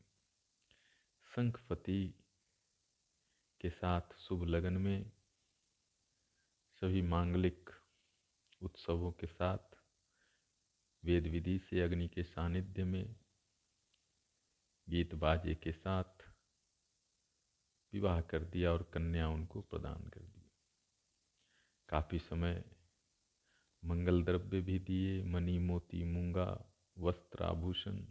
शंखपति 1.37 2.15
के 3.61 3.71
साथ 3.71 4.17
शुभ 4.19 4.45
लगन 4.45 4.73
में 4.73 5.13
सभी 6.81 7.03
मांगलिक 7.03 7.71
उत्सवों 8.63 9.13
के 9.13 9.27
साथ 9.27 9.70
वेद 11.05 11.27
विधि 11.27 11.59
से 11.59 11.81
अग्नि 11.81 12.09
के 12.09 12.23
सानिध्य 12.23 12.85
में, 12.85 13.17
गीत 14.89 15.15
बाजे 15.15 15.55
के 15.55 15.73
साथ 15.73 16.35
विवाह 17.93 18.21
कर 18.21 18.45
दिया 18.45 18.73
और 18.73 18.83
कन्या 18.83 19.29
उनको 19.29 19.61
प्रदान 19.61 20.09
कर 20.09 20.21
दी। 20.21 20.51
काफ़ी 21.89 22.19
समय 22.19 22.65
मंगल 23.85 24.23
द्रव्य 24.23 24.61
भी 24.61 24.79
दिए 24.79 25.25
मनी 25.25 25.59
मोती, 25.59 26.05
मूँगा, 26.05 26.75
वस्त्र, 26.99 27.45
आभूषण। 27.45 28.07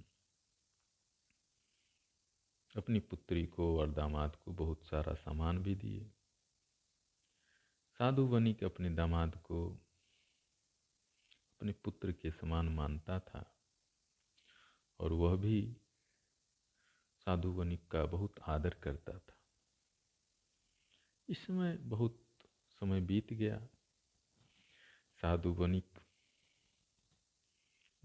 अपनी 2.76 3.00
पुत्री 3.00 3.46
को 3.46 3.80
और 3.80 3.92
दामाद 3.92 4.36
को 4.36 4.52
बहुत 4.52 4.84
सारा 4.84 5.14
सामान 5.14 5.64
भी 5.64 5.76
दिए। 5.76 6.12
साधु 7.98 8.28
बनी 8.28 8.54
के 8.54 8.66
अपने 8.66 8.90
दामाद 8.90 9.36
को 9.36 9.86
अपने 11.60 11.72
पुत्र 11.72 12.12
के 12.12 12.32
समान 12.32 12.70
मानता 12.70 13.20
था। 13.20 13.56
और 15.00 15.14
वह 15.14 15.36
भी 15.36 15.78
साधु 17.20 17.50
वनिक 17.50 17.88
का 17.88 18.06
बहुत 18.06 18.36
आदर 18.48 18.74
करता 18.74 19.18
था। 19.20 19.38
इसमें 21.30 21.90
बहुत 21.90 22.22
समय 22.70 23.02
बीत 23.02 23.34
गया। 23.34 23.68
साधु 25.22 25.50
वनिक 25.50 26.00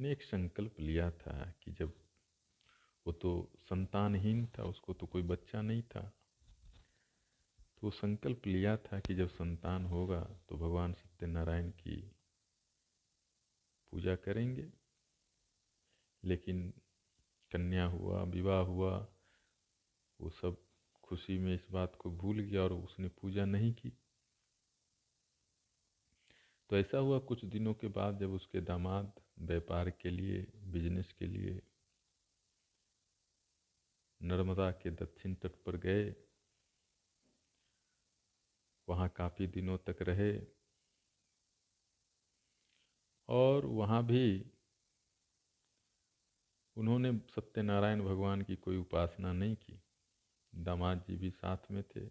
ने 0.00 0.12
एक 0.12 0.22
संकल्प 0.22 0.80
लिया 0.80 1.10
था 1.10 1.54
कि 1.62 1.72
जब 1.72 1.92
वो 3.06 3.12
तो 3.12 3.52
संतानहीन 3.60 4.46
था, 4.46 4.64
उसको 4.64 4.94
तो 4.94 5.06
कोई 5.06 5.22
बच्चा 5.22 5.62
नहीं 5.62 5.82
था 5.82 6.12
तो 7.60 7.86
वो 7.86 7.90
संकल्प 7.90 8.46
लिया 8.46 8.76
था 8.76 9.00
कि 9.00 9.14
जब 9.14 9.28
संतान 9.28 9.84
होगा 9.84 10.20
तो 10.48 10.56
भगवान 10.56 10.92
सत्यनारायण 10.92 11.70
की 11.70 12.16
पूजा 13.94 14.16
करेंगे। 14.16 14.72
लेकिन 16.24 16.70
कन्या 17.52 17.84
हुआ, 17.84 18.22
विवाह 18.22 18.60
हुआ, 18.60 19.14
वो 20.20 20.30
सब 20.30 20.66
खुशी 21.02 21.38
में 21.38 21.54
इस 21.54 21.66
बात 21.70 21.94
को 21.94 22.10
भूल 22.10 22.40
गया 22.40 22.62
और 22.62 22.72
उसने 22.72 23.08
पूजा 23.08 23.44
नहीं 23.44 23.74
की। 23.74 23.90
तो 26.70 26.76
ऐसा 26.76 26.98
हुआ 26.98 27.18
कुछ 27.18 27.44
दिनों 27.44 27.74
के 27.74 27.88
बाद 27.88 28.18
जब 28.18 28.30
उसके 28.30 28.60
दामाद 28.60 29.12
व्यापार 29.38 29.90
के 29.90 30.10
लिए 30.10 30.52
बिज़नेस 30.56 31.12
के 31.12 31.26
लिए 31.26 31.62
नर्मदा 34.22 34.70
के 34.70 34.90
दक्षिण 34.90 35.34
तट 35.34 35.62
पर 35.62 35.76
गए। 35.76 36.16
वहाँ 38.88 39.08
काफ़ी 39.08 39.46
दिनों 39.46 39.78
तक 39.78 40.02
रहे। 40.02 40.63
और 43.28 43.66
वहाँ 43.66 44.04
भी 44.06 44.50
उन्होंने 46.76 47.12
सत्यनारायण 47.30 48.02
भगवान 48.02 48.42
की 48.42 48.56
कोई 48.56 48.76
उपासना 48.76 49.32
नहीं 49.32 49.56
की। 49.56 49.80
दामाद 50.54 51.04
जी 51.08 51.16
भी 51.16 51.30
साथ 51.30 51.70
में 51.70 51.82
थे। 51.82 52.06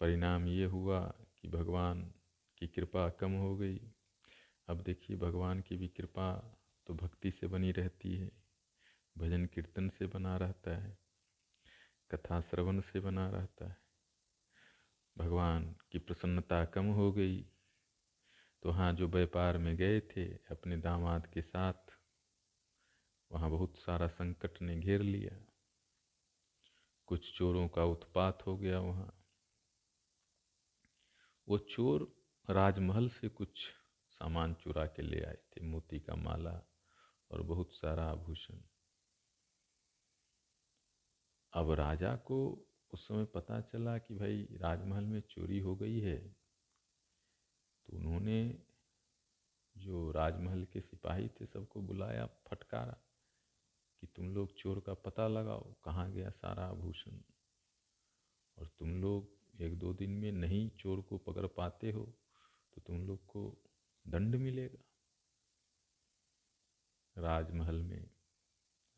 परिणाम 0.00 0.46
ये 0.46 0.64
हुआ 0.64 1.00
कि 1.40 1.48
भगवान 1.48 2.02
की 2.58 2.66
कृपा 2.66 3.08
कम 3.10 3.32
हो 3.32 3.56
गई। 3.56 3.80
अब 4.68 4.82
देखिए, 4.82 5.16
भगवान 5.16 5.60
की 5.60 5.76
भी 5.76 5.88
कृपा 5.88 6.58
तो 6.86 6.94
भक्ति 6.94 7.30
से 7.30 7.46
बनी 7.46 7.72
रहती 7.72 8.14
है, 8.16 8.30
भजन 9.18 9.46
कीर्तन 9.46 9.88
से 9.88 10.06
बना 10.06 10.36
रहता 10.36 10.76
है, 10.76 10.98
कथा 12.10 12.40
श्रवण 12.40 12.80
से 12.80 13.00
बना 13.00 13.28
रहता 13.30 13.68
है। 13.68 13.76
भगवान 15.18 15.74
की 15.92 15.98
प्रसन्नता 15.98 16.64
कम 16.64 16.86
हो 16.86 17.12
गई। 17.12 17.44
तो 18.62 18.68
वहाँ 18.68 18.92
जो 18.92 19.08
व्यापार 19.08 19.58
में 19.58 19.76
गए 19.76 20.00
थे 20.00 20.24
अपने 20.34 20.76
दामाद 20.76 21.26
के 21.26 21.42
साथ, 21.42 21.92
वहाँ 23.32 23.50
बहुत 23.50 23.76
सारा 23.76 24.06
संकट 24.08 24.62
ने 24.62 24.76
घेर 24.76 25.00
लिया। 25.00 25.46
कुछ 27.06 27.38
चोरों 27.38 27.68
का 27.68 27.84
उत्पात 27.84 28.38
हो 28.46 28.56
गया 28.56 28.78
वहाँ। 28.78 29.24
वो 31.48 31.58
चोर 31.58 32.16
राजमहल 32.50 33.08
से 33.08 33.28
कुछ 33.28 33.58
सामान 34.10 34.54
चुरा 34.54 34.86
के 34.86 35.02
ले 35.02 35.20
आए 35.20 35.36
थे, 35.36 35.66
मोती 35.66 36.00
का 36.00 36.14
माला 36.14 36.70
और 37.30 37.42
बहुत 37.42 37.68
सारा 37.72 38.04
आभूषण। 38.04 38.60
अब 41.52 41.70
राजा 41.70 42.16
को 42.16 42.68
उस 42.92 43.08
समय 43.08 43.24
पता 43.24 43.60
चला 43.60 43.98
कि 43.98 44.14
भाई, 44.14 44.42
राजमहल 44.42 45.04
में 45.04 45.20
चोरी 45.20 45.58
हो 45.58 45.76
गई 45.76 46.00
है। 46.00 46.41
तो 47.88 47.96
उन्होंने 47.96 48.38
जो 49.76 50.10
राजमहल 50.12 50.64
के 50.64 50.80
सिपाही 50.80 51.28
थे 51.28 51.46
सबको 51.46 51.80
बुलाया, 51.82 52.26
फटकारा 52.46 52.96
कि 54.02 54.06
तुम 54.06 54.34
लोग 54.34 54.54
चोर 54.56 54.80
का 54.80 54.94
पता 54.94 55.26
लगाओ, 55.28 55.72
कहाँ 55.84 56.10
गया 56.12 56.30
सारा 56.30 56.64
आभूषण? 56.66 57.20
और 58.58 58.66
तुम 58.68 59.00
लोग 59.02 59.60
एक 59.60 59.78
दो 59.78 59.92
दिन 59.94 60.10
में 60.10 60.32
नहीं 60.32 60.68
चोर 60.70 61.00
को 61.00 61.18
पकड़ 61.18 61.46
पाते 61.46 61.90
हो 61.90 62.04
तो 62.72 62.80
तुम 62.80 63.06
लोग 63.06 63.26
को 63.26 63.42
दंड 64.04 64.34
मिलेगा। 64.36 64.82
राजमहल 67.16 67.82
में 67.82 68.10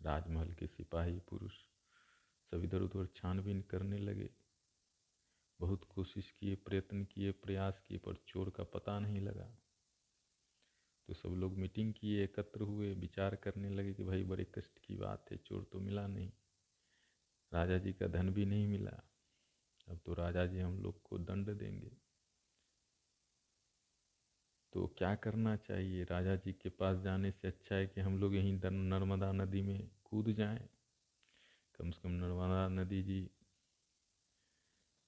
राजमहल 0.00 0.52
के 0.52 0.66
सिपाही 0.66 1.18
पुरुष 1.28 1.52
सब 2.52 2.64
इधर 2.64 2.82
उधर 2.82 3.06
छानबीन 3.16 3.60
करने 3.62 3.98
लगे। 3.98 4.30
बहुत 5.60 5.84
कोशिश 5.84 6.30
किए, 6.30 6.54
प्रयत्न 6.54 7.04
किए, 7.04 7.32
प्रयास 7.32 7.80
किए, 7.86 7.98
पर 7.98 8.14
चोर 8.28 8.50
का 8.50 8.64
पता 8.64 8.98
नहीं 8.98 9.20
लगा। 9.20 9.58
तो 11.06 11.14
सब 11.14 11.28
लोग 11.28 11.58
मीटिंग 11.58 11.94
किए, 11.94 12.24
एकत्र 12.24 12.60
हुए, 12.60 12.94
विचार 12.94 13.36
करने 13.36 13.70
लगे 13.70 13.94
कि 13.94 14.04
भाई 14.04 14.24
बड़े 14.24 14.44
कष्ट 14.44 14.78
की 14.78 14.96
बात 14.96 15.26
है, 15.30 15.36
चोर 15.36 15.68
तो 15.72 15.80
मिला 15.80 16.06
नहीं। 16.06 16.32
राजा 17.52 17.78
जी 17.78 17.92
का 17.92 18.06
धन 18.06 18.30
भी 18.30 18.44
नहीं 18.44 18.66
मिला। 18.66 19.10
अब 19.88 20.00
तो 20.06 20.14
राजा 20.14 20.46
जी 20.46 20.58
हम 20.58 20.78
लोग 20.78 21.02
को 21.02 21.18
दंड 21.18 21.50
देंगे। 21.50 21.96
तो 24.72 24.86
क्या 24.86 25.14
करना 25.14 25.56
चाहिए? 25.56 26.04
राजा 26.04 26.36
जी 26.36 26.52
के 26.52 26.68
पास 26.68 26.98
जाने 26.98 27.30
से 27.30 27.48
अच्छा 27.48 27.74
है 27.74 27.86
कि 27.86 28.00
हम 28.00 28.18
लोग 28.18 28.34
यहीं 28.34 28.60
नर्मदा 28.70 29.32
नदी 29.32 29.62
में 29.62 29.90
कूद 30.04 30.32
जाएँ। 30.32 30.68
कम 31.74 31.90
से 31.90 32.00
कम 32.02 32.10
नर्मदा 32.10 32.68
नदी 32.68 33.02
जी 33.02 33.30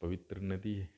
पवित्र 0.00 0.40
नदी 0.40 0.74
है। 0.74 0.94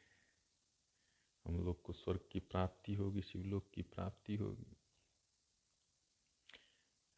हम 1.47 1.65
लोग 1.65 1.83
को 1.83 1.93
स्वर्ग 1.93 2.21
की 2.33 2.41
प्राप्ति 2.41 2.95
होगी, 2.95 3.23
शिवलोक 3.23 3.71
की 3.75 3.83
प्राप्ति 3.83 4.37
होगी। 4.37 4.77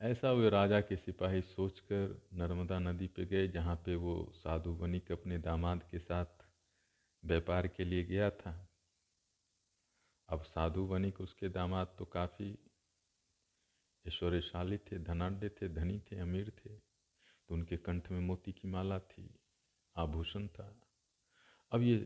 ऐसा 0.00 0.32
वे 0.32 0.50
राजा 0.50 0.80
के 0.80 0.96
सिपाही 0.96 1.42
सोचकर 1.42 2.28
नर्मदा 2.32 2.78
नदी 2.78 3.06
पे 3.06 3.26
गए, 3.26 3.48
जहाँ 3.48 3.76
पे 3.76 3.94
वो 3.94 4.32
साधु 4.34 4.70
वनिक 4.70 5.12
अपने 5.12 5.38
दामाद 5.38 5.88
के 5.90 5.98
साथ 5.98 6.26
व्यापार 7.24 7.68
के 7.68 7.84
लिए 7.84 8.04
गया 8.04 8.30
था। 8.30 8.68
अब 10.28 10.42
साधु 10.42 10.82
वनिक 10.82 11.20
उसके 11.20 11.48
दामाद 11.48 11.96
तो 11.98 12.04
काफ़ी 12.04 12.58
ऐश्वर्यशाली 14.06 14.78
थे, 14.78 14.98
धनाढ़ 14.98 15.48
थे, 15.48 15.68
धनी 15.68 16.00
थे, 16.00 16.18
अमीर 16.18 16.50
थे। 16.50 16.70
तो 17.48 17.54
उनके 17.54 17.76
कंठ 17.76 18.10
में 18.10 18.20
मोती 18.20 18.52
की 18.52 18.68
माला 18.68 18.98
थी, 18.98 19.40
आभूषण 19.96 20.48
था। 20.48 20.80
अब 21.72 21.82
ये 21.82 21.96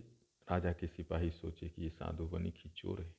राजा 0.50 0.72
के 0.72 0.86
सिपाही 0.86 1.30
सोचे 1.30 1.68
कि 1.68 1.82
ये 1.82 1.90
साधु 1.90 2.24
वनिक 2.24 2.54
ही 2.56 2.70
चोर 2.70 3.02
है। 3.02 3.16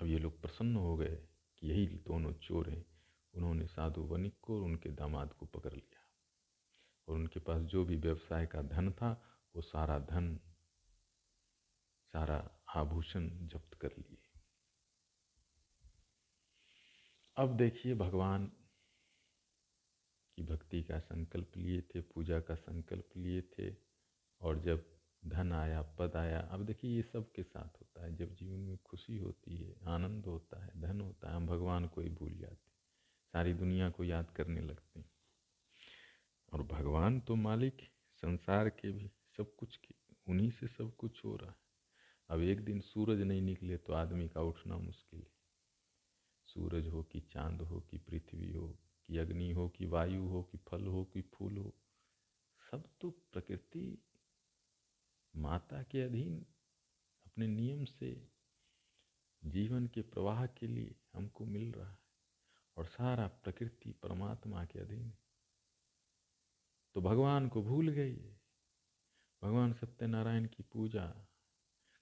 अब 0.00 0.06
ये 0.06 0.18
लोग 0.18 0.40
प्रसन्न 0.40 0.76
हो 0.76 0.96
गए 0.96 1.28
कि 1.58 1.68
यही 1.68 1.86
दोनों 1.86 2.32
चोर 2.32 2.70
हैं। 2.70 2.86
उन्होंने 3.34 3.66
साधु 3.66 4.02
वनिक 4.02 4.40
को 4.42 4.58
और 4.58 4.62
उनके 4.62 4.88
दामाद 4.88 5.32
को 5.32 5.46
पकड़ 5.46 5.72
लिया। 5.72 6.00
और 7.08 7.14
उनके 7.14 7.40
पास 7.40 7.62
जो 7.62 7.84
भी 7.84 7.96
व्यवसाय 7.96 8.46
का 8.46 8.62
धन 8.62 8.92
था, 8.92 9.40
वो 9.56 9.62
सारा 9.62 9.98
धन, 9.98 10.40
सारा 12.12 12.58
आभूषण 12.74 13.48
जब्त 13.48 13.74
कर 13.74 13.88
लिए। 13.88 14.40
अब 17.36 17.56
देखिए 17.56 17.94
भगवान 17.94 18.46
की 20.36 20.42
भक्ति 20.42 20.82
का 20.82 20.98
संकल्प 20.98 21.52
लिए 21.56 21.82
थे, 21.82 22.00
पूजा 22.00 22.40
का 22.40 22.54
संकल्प 22.54 23.08
लिए 23.16 23.42
थे। 23.42 23.85
और 24.46 24.58
जब 24.58 24.84
धन 25.26 25.52
आया, 25.52 25.82
पद 25.82 26.16
आया, 26.16 26.40
अब 26.40 26.66
देखिए 26.66 26.96
ये 26.96 27.02
सब 27.02 27.32
के 27.32 27.42
साथ 27.42 27.80
होता 27.80 28.04
है। 28.04 28.16
जब 28.16 28.34
जीवन 28.34 28.58
में 28.58 28.78
खुशी 28.84 29.18
होती 29.18 29.56
है, 29.56 29.76
आनंद 29.86 30.26
होता 30.26 30.64
है, 30.64 30.80
धन 30.80 31.00
होता 31.00 31.30
है, 31.30 31.36
हम 31.36 31.46
भगवान 31.46 31.86
को 31.86 32.00
ही 32.00 32.08
भूल 32.08 32.34
जाते 32.34 32.70
सारी 33.32 33.54
दुनिया 33.54 33.90
को 33.90 34.04
याद 34.04 34.30
करने 34.30 34.60
लगते 34.60 35.00
हैं। 35.00 35.10
और 36.52 36.62
भगवान 36.62 37.20
तो 37.20 37.34
मालिक 37.34 37.76
संसार 38.12 38.68
के 38.68 38.92
भी, 38.92 39.10
सब 39.36 39.56
कुछ 39.56 39.76
के, 39.76 39.94
उन्हीं 40.28 40.50
से 40.50 40.68
सब 40.68 40.96
कुछ 40.96 41.24
हो 41.24 41.36
रहा 41.36 41.50
है। 41.50 41.56
अब 42.28 42.40
एक 42.40 42.60
दिन 42.60 42.80
सूरज 42.80 43.20
नहीं 43.20 43.42
निकले 43.42 43.76
तो 43.76 43.92
आदमी 43.92 44.28
का 44.28 44.40
उठना 44.40 44.78
मुश्किल 44.78 45.20
है। 45.20 45.32
सूरज 46.46 46.88
हो 46.88 47.02
कि 47.02 47.20
चाँद 47.20 47.60
हो 47.60 47.80
कि 47.80 47.98
पृथ्वी 47.98 48.52
हो 48.52 48.68
कि 49.06 49.18
अग्नि 49.18 49.52
हो 49.52 49.68
कि 49.68 49.86
वायु 49.86 50.26
हो 50.26 50.42
कि 50.42 50.58
फल 50.58 50.86
हो 50.86 51.04
कि 51.04 51.20
फूल 51.20 51.56
हो 51.56 51.74
सब 52.70 52.84
तो 53.00 53.10
प्रकृति 53.10 54.02
माता 55.46 55.82
के 55.82 56.02
अधीन 56.02 56.46
अपने 57.26 57.46
नियम 57.46 57.84
से 57.84 58.30
जीवन 59.44 59.86
के 59.86 60.02
प्रवाह 60.02 60.46
के 60.46 60.66
लिए 60.66 60.94
हमको 61.14 61.44
मिल 61.44 61.72
रहा 61.72 61.90
है 61.90 61.98
और 62.76 62.86
सारा 62.86 63.28
प्रकृति 63.28 63.92
परमात्मा 63.92 64.64
के 64.64 64.78
अधीन 64.78 65.12
तो 66.94 67.00
भगवान 67.00 67.48
को 67.48 67.62
भूल 67.62 67.88
गई 67.88 68.16
भगवान 69.42 69.72
सत्यनारायण 69.72 70.46
की 70.46 70.62
पूजा 70.62 71.06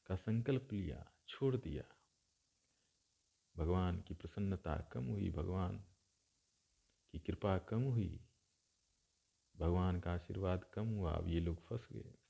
का 0.07 0.17
संकल्प 0.17 0.73
लिया, 0.73 1.13
छोड़ 1.29 1.57
दिया। 1.57 1.85
भगवान 3.57 4.01
की 4.01 4.15
प्रसन्नता 4.15 4.77
कम 4.93 5.05
हुई, 5.05 5.31
भगवान 5.31 5.79
की 7.13 7.19
कृपा 7.19 7.59
कम 7.59 7.83
हुई, 7.83 8.25
भगवान 9.57 10.01
का 10.01 10.13
आशीर्वाद 10.13 10.65
कम 10.75 10.89
हुआ, 10.89 11.13
अब 11.13 11.29
ये 11.29 11.41
लोग 11.41 11.67
फंस 11.67 11.89
गए। 11.93 12.24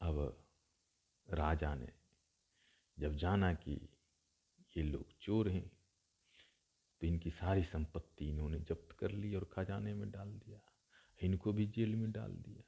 अब 0.00 0.44
राजा 1.28 1.74
ने 1.74 1.92
जब 2.98 3.16
जाना 3.16 3.52
कि 3.54 3.72
ये 4.76 4.82
लोग 4.82 5.12
चोर 5.20 5.48
हैं 5.48 5.68
तो 7.00 7.06
इनकी 7.06 7.30
सारी 7.30 7.62
संपत्ति 7.62 8.28
इन्होंने 8.28 8.58
जब्त 8.60 8.92
कर 8.92 9.10
ली 9.10 9.34
और 9.34 9.44
खजाने 9.52 9.94
में 9.94 10.10
डाल 10.10 10.28
दिया, 10.28 10.60
इनको 11.20 11.52
भी 11.52 11.66
जेल 11.66 11.94
में 11.96 12.10
डाल 12.12 12.32
दिया। 12.36 12.62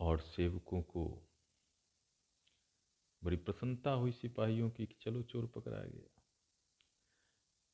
और 0.00 0.20
सेवकों 0.20 0.82
को 0.82 1.04
बड़ी 3.22 3.36
प्रसन्नता 3.36 3.90
हुई 3.90 4.12
सिपाहियों 4.12 4.70
की 4.70 4.86
कि 4.86 4.96
चलो 5.00 5.22
चोर 5.22 5.46
पकड़ा 5.46 5.82
गया। 5.82 6.22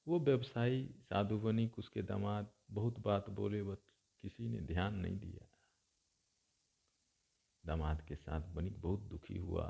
वो 0.07 0.21
व्यवसायी 0.21 0.87
साधु 1.01 1.39
बनिक 1.39 1.79
उसके 1.79 2.03
दामाद, 2.03 2.53
बहुत 2.71 2.99
बात 2.99 3.31
बोले 3.31 3.63
बट 3.63 3.88
किसी 4.23 4.49
ने 4.49 4.61
ध्यान 4.61 4.95
नहीं 4.95 5.19
दिया। 5.19 5.47
दामाद 7.65 8.07
के 8.09 8.17
साथ 8.17 8.41
बनिक 8.49 8.81
बहुत 8.81 9.01
दुखी 9.01 9.37
हुआ, 9.37 9.69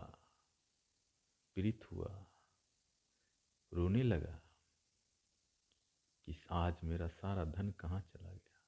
पीड़ित 1.56 1.84
हुआ, 1.92 2.26
रोने 3.72 4.02
लगा 4.02 4.34
कि 6.26 6.40
आज 6.50 6.76
मेरा 6.84 7.08
सारा 7.08 7.44
धन 7.44 7.70
कहाँ 7.70 8.00
चला 8.00 8.28
गया? 8.28 8.60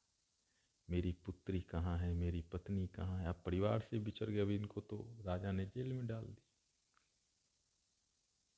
मेरी 0.88 1.12
पुत्री 1.26 1.60
कहाँ 1.60 1.98
है? 1.98 2.12
मेरी 2.14 2.42
पत्नी 2.42 2.86
कहाँ 2.86 3.18
है? 3.20 3.26
अब 3.26 3.42
परिवार 3.46 3.80
से 3.80 3.98
बिछड़ 3.98 4.28
गए 4.28 4.40
अब 4.40 4.50
इनको 4.50 4.80
तो 4.80 4.98
राजा 5.20 5.52
ने 5.52 5.66
जेल 5.66 5.92
में 5.92 6.06
डाल 6.06 6.24
दी 6.24 6.46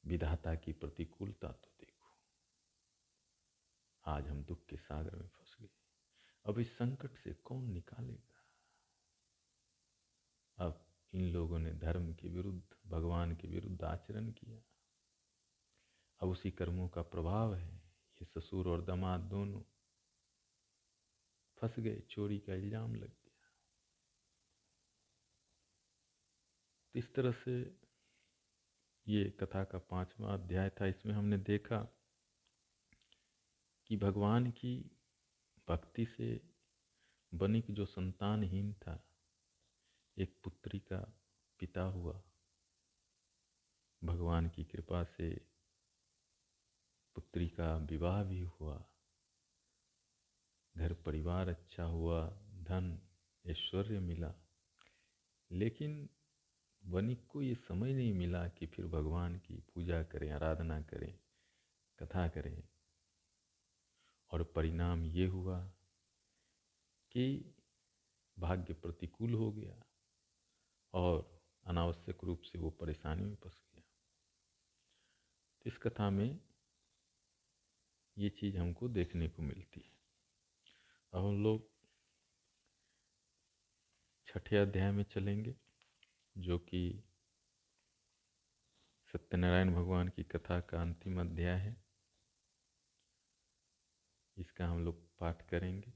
विधाता 0.04 0.54
की 0.54 0.72
प्रतिकूलता 0.72 1.48
तो 1.48 1.70
देखो, 1.80 2.08
आज 4.04 4.28
हम 4.28 4.42
दुख 4.44 4.64
के 4.66 4.76
सागर 4.76 5.16
में 5.16 5.28
फंस 5.28 5.56
गए। 5.60 5.81
अब 6.46 6.58
इस 6.58 6.76
संकट 6.76 7.16
से 7.16 7.34
कौन 7.34 7.64
निकालेगा? 7.64 8.44
अब 10.58 10.86
इन 11.12 11.24
लोगों 11.24 11.58
ने 11.58 11.72
धर्म 11.72 12.14
के 12.14 12.28
विरुद्ध, 12.28 12.62
भगवान 12.86 13.36
के 13.36 13.48
विरुद्ध 13.48 13.82
आचरण 13.84 14.30
किया। 14.32 14.62
अब 16.20 16.28
उसी 16.28 16.50
कर्मों 16.50 16.88
का 16.88 17.02
प्रभाव 17.02 17.54
है। 17.54 17.74
ये 18.20 18.24
ससुर 18.24 18.68
और 18.68 18.84
दामाद 18.84 19.20
दोनों 19.20 19.60
फंस 21.58 21.78
गए, 21.78 22.00
चोरी 22.10 22.38
का 22.38 22.54
इल्ज़ाम 22.54 22.94
लग 22.94 23.08
गया। 23.08 23.48
तो 26.94 26.98
इस 26.98 27.14
तरह 27.14 27.32
से 27.32 27.78
ये 29.06 29.30
कथा 29.30 29.64
का 29.64 29.78
पांचवा 29.78 30.34
अध्याय 30.34 30.70
था। 30.70 30.86
इसमें 30.86 31.14
हमने 31.14 31.38
देखा 31.38 31.78
कि 33.86 33.96
भगवान 33.96 34.50
की 34.50 34.98
भक्ति 35.68 36.06
से 36.06 36.54
बनिक 37.34 37.70
जो 37.70 37.86
संतानहीन 37.86 38.74
था, 38.74 39.08
एक 40.18 40.40
पुत्री 40.44 40.78
का 40.78 41.20
पिता 41.58 41.82
हुआ। 41.82 42.22
भगवान 44.04 44.48
की 44.48 44.64
कृपा 44.64 45.04
से 45.04 45.34
पुत्री 47.14 47.48
का 47.48 47.76
विवाह 47.76 48.24
भी 48.24 48.42
हुआ। 48.42 48.84
घर 50.76 50.94
परिवार 50.94 51.48
अच्छा 51.48 51.84
हुआ, 51.84 52.30
धन, 52.54 53.08
ऐश्वर्य 53.46 54.00
मिला। 54.00 54.34
लेकिन 55.52 56.08
वनिक 56.84 57.26
को 57.26 57.42
ये 57.42 57.54
समझ 57.54 57.90
नहीं 57.90 58.12
मिला 58.12 58.48
कि 58.48 58.66
फिर 58.66 58.86
भगवान 58.86 59.38
की 59.38 59.56
पूजा 59.74 60.02
करें, 60.02 60.30
आराधना 60.30 60.82
करें, 60.82 61.18
कथा 61.98 62.28
करें। 62.28 62.68
और 64.32 64.44
परिणाम 64.44 65.04
ये 65.04 65.26
हुआ 65.26 65.64
कि 67.12 67.54
भाग्य 68.38 68.74
प्रतिकूल 68.74 69.34
हो 69.34 69.52
गया 69.52 69.82
और 70.94 71.42
अनावश्यक 71.66 72.24
रूप 72.24 72.42
से 72.42 72.58
वो 72.58 72.70
परेशानी 72.70 73.24
में 73.24 73.34
फंस 73.34 73.62
गया। 73.74 73.82
तो 75.62 75.70
इस 75.70 75.78
कथा 75.78 76.10
में 76.10 76.40
ये 78.18 78.30
चीज़ 78.30 78.58
हमको 78.58 78.88
देखने 78.88 79.28
को 79.28 79.42
मिलती 79.42 79.80
है। 79.80 79.96
अब 81.12 81.24
हम 81.24 81.42
लोग 81.42 81.70
छठे 84.26 84.56
अध्याय 84.56 84.92
में 84.92 85.04
चलेंगे, 85.04 85.56
जो 86.38 86.58
कि 86.58 87.04
सत्यनारायण 89.12 89.74
भगवान 89.74 90.08
की 90.08 90.22
कथा 90.22 90.60
का 90.60 90.80
अंतिम 90.80 91.20
अध्याय 91.20 91.58
है। 91.58 91.91
इसका 94.42 94.66
हम 94.66 94.84
लोग 94.84 95.18
पाठ 95.18 95.48
करेंगे। 95.48 95.92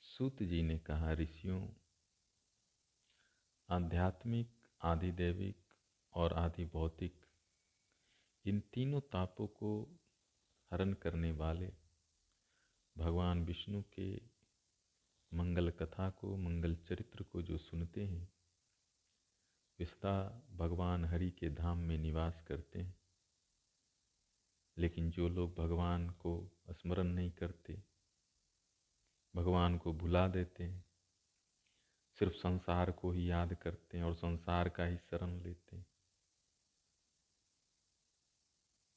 सूत 0.00 0.42
जी 0.42 0.62
ने 0.62 0.78
कहा, 0.78 1.12
ऋषियों, 1.12 1.68
आध्यात्मिक, 3.68 4.52
आधिदैविक 4.80 5.64
और 6.14 6.32
आदि 6.32 6.64
भौतिक 6.64 7.26
इन 8.44 8.60
तीनों 8.74 9.00
तापों 9.00 9.46
को 9.46 9.72
हरण 10.70 10.92
करने 10.92 11.32
वाले 11.32 11.72
भगवान 12.96 13.44
विष्णु 13.44 13.82
के 13.82 14.16
मंगल 15.32 15.70
कथा 15.70 16.10
को, 16.10 16.36
मंगल 16.36 16.76
चरित्र 16.76 17.24
को 17.24 17.42
जो 17.42 17.58
सुनते 17.58 18.04
हैं 18.04 18.28
विस्ता 19.78 20.14
भगवान 20.52 21.04
हरि 21.04 21.30
के 21.30 21.50
धाम 21.50 21.78
में 21.78 21.98
निवास 21.98 22.44
करते 22.48 22.78
हैं। 22.78 23.05
लेकिन 24.78 25.10
जो 25.10 25.28
लोग 25.28 25.54
भगवान 25.54 26.10
को 26.10 26.52
स्मरण 26.70 27.04
नहीं 27.04 27.30
करते, 27.30 27.82
भगवान 29.36 29.78
को 29.78 29.92
भुला 29.92 30.28
देते 30.28 30.64
हैं, 30.64 30.84
सिर्फ़ 32.18 32.34
संसार 32.34 32.90
को 32.90 33.10
ही 33.10 33.30
याद 33.30 33.54
करते 33.54 33.98
हैं 33.98 34.04
और 34.04 34.14
संसार 34.14 34.68
का 34.68 34.84
ही 34.84 34.96
शरण 34.96 35.42
लेते 35.42 35.76
हैं। 35.76 35.86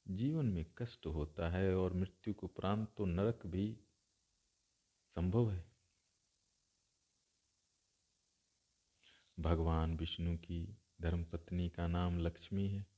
जीवन 0.08 0.46
में 0.46 0.66
कष्ट 0.78 1.06
होता 1.06 1.50
है 1.50 1.74
और 1.76 1.92
मृत्यु 1.92 2.34
को 2.34 2.46
उपरांत 2.46 2.94
तो 2.96 3.04
नरक 3.04 3.46
भी 3.46 3.80
संभव 5.16 5.50
है। 5.50 5.72
भगवान 9.40 9.96
विष्णु 9.96 10.36
की 10.36 10.78
धर्मपत्नी 11.02 11.68
का 11.68 11.86
नाम 11.86 12.18
लक्ष्मी 12.18 12.68
है। 12.68 12.89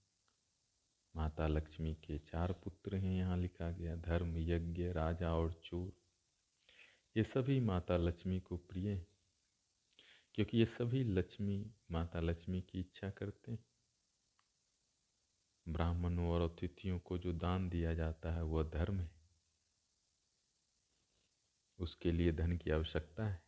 माता 1.17 1.47
लक्ष्मी 1.47 1.95
के 1.95 2.19
चार 2.19 2.53
पुत्र 2.53 2.97
हैं 2.97 3.17
यहाँ 3.17 3.37
लिखा 3.39 3.71
गया, 3.71 3.97
धर्म, 3.97 4.39
यज्ञ, 4.39 4.93
राजा 4.93 5.35
और 5.35 5.53
चोर। 5.53 5.93
ये 7.17 7.23
सभी 7.23 7.61
माता 7.61 7.97
लक्ष्मी 7.97 8.41
को 8.41 8.57
प्रिय 8.57 8.91
हैं, 8.91 9.07
क्योंकि 10.35 10.59
ये 10.59 10.65
सभी 10.65 11.05
लक्ष्मी 11.05 11.71
माता 11.91 12.21
लक्ष्मी 12.21 12.61
की 12.61 12.81
इच्छा 12.81 13.11
करते 13.11 13.53
हैं। 13.53 13.65
ब्राह्मणों 15.69 16.29
और 16.29 16.51
अतिथियों 16.51 16.99
को 16.99 17.19
जो 17.19 17.33
दान 17.33 17.69
दिया 17.69 17.95
जाता 17.95 18.33
है, 18.33 18.43
वह 18.43 18.71
धर्म 18.71 19.01
है। 19.01 19.11
उसके 21.79 22.13
लिए 22.13 22.33
धन 22.33 22.57
की 22.57 22.71
आवश्यकता 22.71 23.29
है। 23.29 23.43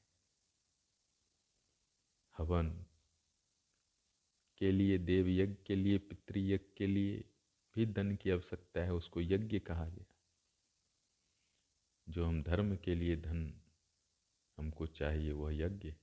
हवन 2.38 2.70
के 4.58 4.72
लिए 4.72 4.98
देव 4.98 5.28
यज्ञ 5.28 5.54
के 5.66 5.74
लिए, 5.76 5.98
पितृयज्ञ 5.98 6.74
के 6.78 6.86
लिए 6.86 7.33
भी 7.74 7.86
धन 7.86 8.16
की 8.16 8.30
आवश्यकता 8.30 8.80
है, 8.80 8.92
उसको 8.92 9.20
यज्ञ 9.20 9.58
कहा 9.58 9.86
गया। 9.88 10.04
जो 12.08 12.24
हम 12.26 12.42
धर्म 12.42 12.76
के 12.76 12.94
लिए 12.94 13.16
धन 13.16 13.60
हमको 14.58 14.86
चाहिए, 14.86 15.32
वह 15.32 15.54
यज्ञ 15.56 15.94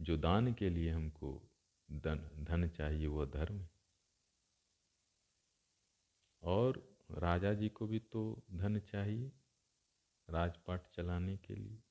जो 0.00 0.16
दान 0.16 0.54
के 0.54 0.70
लिए 0.70 0.90
हमको 0.90 1.50
धन 1.92 2.44
धन 2.44 2.68
चाहिए, 2.68 3.06
वह 3.06 3.26
धर्म 3.26 3.66
और 6.42 6.96
राजा 7.10 7.54
जी 7.54 7.68
को 7.68 7.86
भी 7.86 7.98
तो 7.98 8.42
धन 8.52 8.78
चाहिए 8.80 9.32
राजपाट 10.28 10.86
चलाने 10.86 11.36
के 11.36 11.54
लिए। 11.54 11.82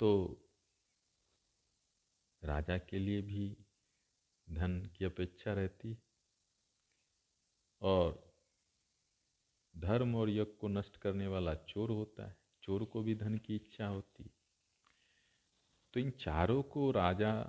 तो 0.00 0.10
राजा 2.42 2.78
के 2.78 2.98
लिए 2.98 3.22
भी 3.22 3.64
धन 4.50 4.86
की 4.86 5.04
अपेक्षा 5.04 5.52
रहती 5.52 5.98
और 7.82 8.34
धर्म 9.76 10.16
और 10.16 10.30
यज्ञ 10.30 10.44
को 10.44 10.68
नष्ट 10.68 10.96
करने 10.96 11.26
वाला 11.26 11.54
चोर 11.54 11.90
होता 11.90 12.26
है। 12.26 12.36
चोर 12.62 12.84
को 12.84 13.02
भी 13.02 13.14
धन 13.14 13.38
की 13.38 13.56
इच्छा 13.56 13.86
होती। 13.86 14.30
तो 15.94 16.00
इन 16.00 16.10
चारों 16.10 16.62
को 16.62 16.90
राजा 16.90 17.42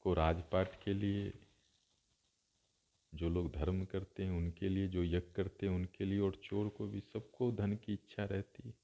को 0.00 0.14
राजपाट 0.14 0.82
के 0.84 0.94
लिए, 0.94 1.32
जो 3.14 3.28
लोग 3.28 3.52
धर्म 3.52 3.84
करते 3.84 4.24
हैं, 4.24 4.32
उनके 4.32 4.68
लिए, 4.68 4.88
जो 4.88 5.04
यज्ञ 5.04 5.20
करते 5.20 5.66
हैं, 5.66 5.74
उनके 5.74 6.04
लिए 6.04 6.20
और 6.20 6.40
चोर 6.44 6.68
को 6.68 6.86
भी 6.86 7.00
सबको 7.00 7.52
धन 7.52 7.76
की 7.76 7.92
इच्छा 7.92 8.24
रहती। 8.24 8.74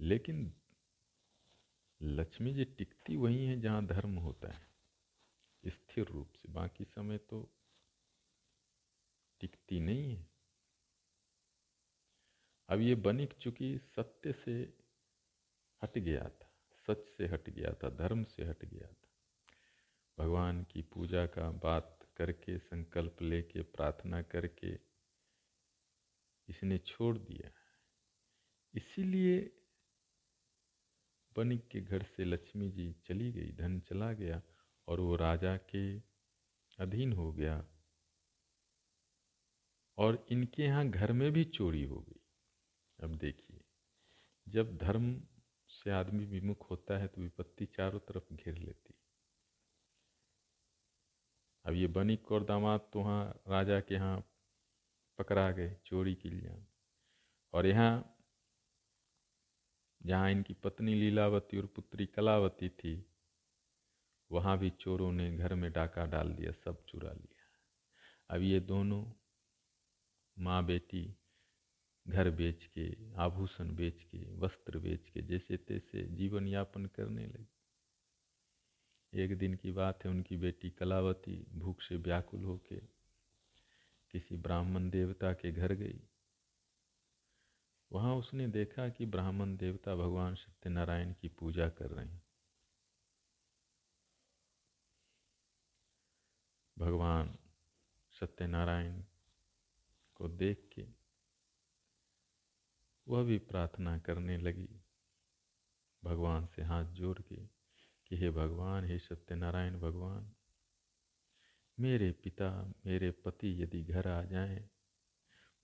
लेकिन 0.00 0.54
लक्ष्मी 2.02 2.54
जी 2.54 2.64
टिकती 2.64 3.16
वही 3.16 3.44
है 3.44 3.60
जहाँ 3.60 3.86
धर्म 3.86 4.16
होता 4.16 4.48
है। 4.48 4.69
स्थिर 5.64 6.06
रूप 6.06 6.32
से। 6.32 6.52
बाकी 6.52 6.84
समय 6.84 7.18
तो 7.18 7.50
टिकती 9.40 9.80
नहीं 9.80 10.16
है। 10.16 10.28
अब 12.68 12.80
ये 12.80 12.94
बनिक 12.94 13.32
चुकी 13.32 13.78
सत्य 13.78 14.32
से 14.32 14.52
हट 15.82 15.98
गया 15.98 16.28
था, 16.28 16.50
सच 16.86 17.08
से 17.08 17.26
हट 17.26 17.50
गया 17.50 17.72
था, 17.72 17.90
धर्म 17.90 18.24
से 18.24 18.44
हट 18.44 18.64
गया 18.64 18.88
था। 18.88 19.08
भगवान 20.18 20.64
की 20.64 20.82
पूजा 20.82 21.26
का 21.26 21.50
बात 21.50 22.08
करके, 22.16 22.58
संकल्प 22.58 23.22
लेके, 23.22 23.62
प्रार्थना 23.62 24.22
करके 24.22 24.78
इसने 26.48 26.78
छोड़ 26.78 27.18
दिया। 27.18 27.50
इसीलिए 28.74 29.56
बनिक 31.36 31.68
के 31.68 31.80
घर 31.80 32.02
से 32.02 32.24
लक्ष्मी 32.24 32.70
जी 32.70 32.92
चली 33.06 33.32
गई, 33.32 33.52
धन 33.52 33.80
चला 33.80 34.12
गया। 34.12 34.42
और 34.90 35.00
वो 35.00 35.16
राजा 35.16 35.56
के 35.56 35.82
अधीन 36.78 37.12
हो 37.12 37.32
गया 37.32 37.64
और 39.98 40.26
इनके 40.30 40.62
यहाँ 40.62 40.88
घर 40.88 41.12
में 41.12 41.30
भी 41.32 41.44
चोरी 41.44 41.84
हो 41.84 42.00
गई। 42.00 42.20
अब 42.98 43.14
देखिए, 43.14 43.60
जब 44.46 44.76
धर्म 44.76 45.14
से 45.70 45.90
आदमी 45.90 46.24
विमुख 46.24 46.70
होता 46.70 46.98
है 46.98 47.06
तो 47.06 47.20
विपत्ति 47.20 47.66
चारों 47.66 47.98
तरफ़ 47.98 48.34
घेर 48.34 48.58
लेती। 48.58 48.94
अब 51.64 51.74
ये 51.74 51.86
बनिक 51.86 52.32
और 52.32 52.44
दामाद 52.44 52.88
तो 52.92 53.00
वहाँ 53.00 53.42
राजा 53.48 53.80
के 53.80 53.94
यहाँ 53.94 54.18
पकड़ा 55.18 55.50
गए 55.50 55.76
चोरी 55.86 56.14
के 56.14 56.28
लिए। 56.28 56.56
और 57.54 57.66
यहाँ 57.66 58.16
जहाँ 60.00 60.30
इनकी 60.30 60.54
पत्नी 60.54 60.94
लीलावती 60.94 61.58
और 61.58 61.66
पुत्री 61.66 62.06
कलावती 62.06 62.68
थी 62.68 62.94
वहाँ 64.32 64.58
भी 64.58 64.70
चोरों 64.70 65.12
ने 65.12 65.36
घर 65.36 65.54
में 65.54 65.72
डाका 65.72 66.06
डाल 66.06 66.28
दिया, 66.28 66.52
सब 66.52 66.84
चुरा 66.84 67.12
लिया। 67.12 67.42
अब 68.36 68.42
ये 68.42 68.60
दोनों 68.60 69.04
माँ 70.38 70.64
बेटी 70.64 71.16
घर 72.08 72.30
बेच 72.30 72.64
के, 72.64 73.14
आभूषण 73.14 73.74
बेच 73.76 74.02
के, 74.02 74.36
वस्त्र 74.36 74.78
बेच 74.78 75.08
के, 75.08 75.22
जैसे 75.22 75.56
तैसे 75.56 76.02
जीवन 76.02 76.48
यापन 76.48 76.86
करने 76.86 77.26
लगी। 77.26 77.48
एक 79.14 79.38
दिन 79.38 79.54
की 79.54 79.72
बात 79.72 80.04
है, 80.04 80.10
उनकी 80.10 80.36
बेटी 80.36 80.70
कलावती 80.70 81.46
भूख 81.54 81.82
से 81.82 81.96
व्याकुल 81.96 82.44
होके 82.44 82.76
किसी 84.10 84.36
ब्राह्मण 84.36 84.90
देवता 84.90 85.32
के 85.32 85.52
घर 85.52 85.72
गई। 85.72 86.00
वहाँ 87.92 88.16
उसने 88.16 88.48
देखा 88.48 88.88
कि 88.88 89.06
ब्राह्मण 89.06 89.56
देवता 89.56 89.94
भगवान 89.94 90.34
सत्यनारायण 90.34 91.12
की 91.12 91.28
पूजा 91.28 91.68
कर 91.68 91.90
रहे 91.90 92.06
हैं। 92.06 92.22
भगवान 96.76 97.34
सत्यनारायण 98.14 99.02
को 100.16 100.28
देख 100.28 100.68
के 100.72 100.86
वह 103.06 103.22
भी 103.22 103.38
प्रार्थना 103.38 103.98
करने 103.98 104.36
लगी। 104.38 104.68
भगवान 106.02 106.46
से 106.46 106.62
हाथ 106.62 106.84
जोड़ 106.94 107.18
के 107.18 107.36
कि 108.10 108.16
हे 108.16 108.30
भगवान 108.30 108.84
हे 108.84 108.98
सत्यनारायण 108.98 109.78
भगवान 109.80 110.30
मेरे 111.78 112.10
पिता 112.24 112.50
मेरे 112.86 113.10
पति 113.24 113.62
यदि 113.62 113.82
घर 113.84 114.08
आ 114.08 114.22
जाएँ, 114.24 114.68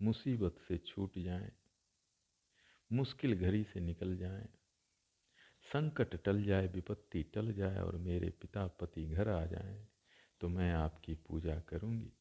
मुसीबत 0.01 0.59
से 0.69 0.79
छूट 0.79 1.19
जाएँ, 1.19 1.51
मुश्किल 2.91 3.39
घड़ी 3.39 3.63
से 3.65 3.81
निकल 3.81 4.17
जाएँ, 4.17 4.47
संकट 5.67 6.15
टल 6.25 6.43
जाए 6.45 6.67
विपत्ति 6.67 7.23
टल 7.35 7.53
जाए 7.53 7.81
और 7.81 7.97
मेरे 7.97 8.31
पिता 8.41 8.67
पति 8.81 9.05
घर 9.07 9.29
आ 9.29 9.45
जाएँ, 9.47 9.87
तो 10.41 10.49
मैं 10.49 10.73
आपकी 10.73 11.15
पूजा 11.15 11.61
करूँगी। 11.61 12.13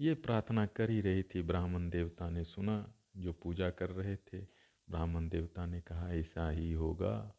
ये 0.00 0.14
प्रार्थना 0.14 0.66
कर 0.66 0.90
ही 0.90 1.00
रही 1.00 1.22
थी, 1.22 1.42
ब्राह्मण 1.42 1.90
देवता 1.90 2.30
ने 2.30 2.44
सुना, 2.44 2.94
जो 3.16 3.32
पूजा 3.32 3.70
कर 3.70 3.90
रहे 3.90 4.16
थे। 4.16 4.40
ब्राह्मण 4.90 5.28
देवता 5.28 5.66
ने 5.66 5.80
कहा, 5.80 6.12
ऐसा 6.12 6.50
ही 6.50 6.72
होगा। 6.72 7.34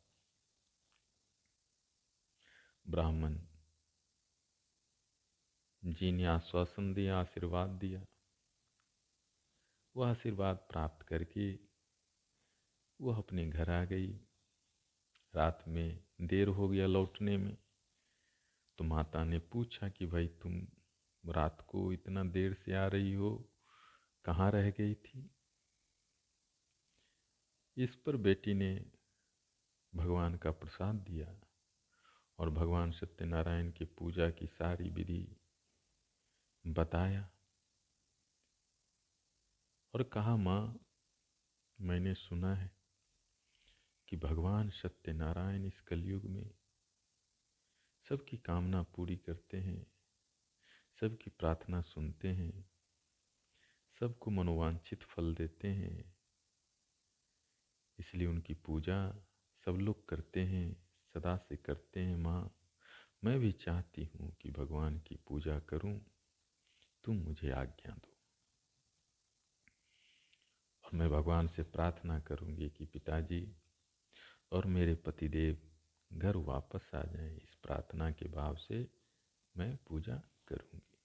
ब्राह्मण 2.88 3.40
जी 5.86 6.12
ने 6.12 6.26
आश्वासन 6.26 6.94
दिया, 6.94 7.18
आशीर्वाद 7.18 7.70
दिया। 7.70 8.06
वह 9.96 10.12
आशीर्वाद 10.12 10.58
प्राप्त 10.58 11.08
करके 11.08 11.60
वह 13.02 13.18
अपने 13.18 13.50
घर 13.50 13.70
आ 13.70 13.86
गई। 13.86 14.14
रात 15.36 15.64
में 15.68 16.04
देर 16.22 16.48
हो 16.48 16.70
गया 16.70 16.88
लौटने 16.88 17.38
में। 17.38 17.58
तो 18.82 18.86
माता 18.86 19.24
ने 19.24 19.40
पूछा 19.40 19.90
कि 19.90 20.06
भाई 20.06 20.28
तुम 20.28 20.68
रात 21.26 21.66
को 21.68 21.94
इतना 21.94 22.24
देर 22.24 22.54
से 22.54 22.74
आ 22.74 22.88
रही 22.88 23.14
हो, 23.14 23.50
कहाँ 24.26 24.52
रह 24.52 24.72
गई 24.72 24.96
थी? 24.96 25.36
इस 27.78 27.96
पर 27.96 28.16
बेटी 28.16 28.54
ने 28.54 28.92
भगवान 29.96 30.36
का 30.36 30.52
प्रसाद 30.52 30.96
दिया 30.96 31.42
और 32.40 32.50
भगवान 32.50 32.92
सत्यनारायण 32.92 33.72
की 33.72 33.86
पूजा 33.86 34.30
की 34.30 34.48
सारी 34.48 34.90
विधि 34.90 35.36
बताया 36.68 37.30
और 39.94 40.04
कहा, 40.04 40.36
माँ, 40.36 40.80
मैंने 41.82 42.14
सुना 42.14 42.56
है 42.56 42.72
कि 44.08 44.18
भगवान 44.18 44.70
सत्यनारायण 44.70 45.66
इस 45.66 45.82
कलयुग 45.82 46.26
में 46.26 46.61
सबकी 48.12 48.38
कामना 48.38 48.84
पूरी 48.84 49.16
करते 49.16 49.58
हैं, 49.58 49.88
सबकी 51.02 51.30
प्रार्थना 51.30 51.82
सुनते 51.82 52.28
हैं, 52.28 52.70
सबको 54.00 54.32
मनोवांछित 54.32 55.04
फल 55.04 55.36
देते 55.36 55.68
हैं। 55.68 56.16
इसलिए 58.00 58.28
उनकी 58.28 58.54
पूजा 58.54 59.26
सब 59.66 59.72
लोग 59.72 60.10
करते 60.10 60.40
हैं, 60.40 60.88
सदा 61.16 61.38
से 61.38 61.56
करते 61.56 62.00
हैं 62.00 62.18
माँ। 62.18 62.56
मैं 63.24 63.40
भी 63.40 63.52
चाहती 63.52 64.06
हूँ 64.06 64.36
कि 64.42 64.52
भगवान 64.52 65.00
की 65.00 65.16
पूजा 65.16 65.60
करूँ, 65.60 66.06
तुम 67.04 67.16
मुझे 67.16 67.52
आज्ञा 67.52 67.96
दो। 67.96 68.18
और 70.84 70.92
मैं 70.94 71.10
भगवान 71.10 71.48
से 71.48 71.64
प्रार्थना 71.64 72.20
करूँगी 72.20 72.70
कि 72.70 72.86
पिताजी 72.86 73.56
और 74.52 74.66
मेरे 74.66 74.96
पतिदेव 74.96 75.71
घर 76.14 76.36
वापस 76.36 76.92
आ 76.96 77.04
जाएँ। 77.04 77.38
इस 77.38 77.56
प्रार्थना 77.56 78.12
के 78.12 78.26
भाव 78.26 78.56
से 78.56 78.92
मैं 79.58 79.78
पूजा 79.78 80.18
करूँगी। 80.48 80.98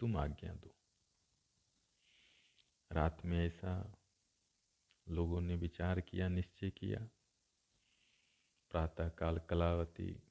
तुम 0.00 0.16
आज्ञा 0.16 0.54
दो। 0.54 0.74
रात 2.92 3.24
में 3.24 3.46
ऐसा 3.46 3.98
लोगों 5.08 5.40
ने 5.40 5.56
विचार 5.56 6.00
किया, 6.00 6.28
निश्चय 6.28 6.70
किया। 6.70 7.08
प्रातः 8.70 9.08
काल 9.08 9.38
कलावती 9.38 10.22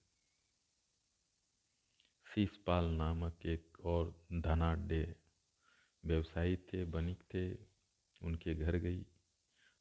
शीशपाल 2.35 2.85
नामक 2.85 3.45
एक 3.45 3.77
और 3.85 4.25
धनाढ़ 4.33 4.79
व्यवसायी 6.05 6.57
थे, 6.57 6.85
बनिक 6.85 7.23
थे। 7.23 7.55
उनके 8.21 8.55
घर 8.55 8.75
गई। 8.75 9.05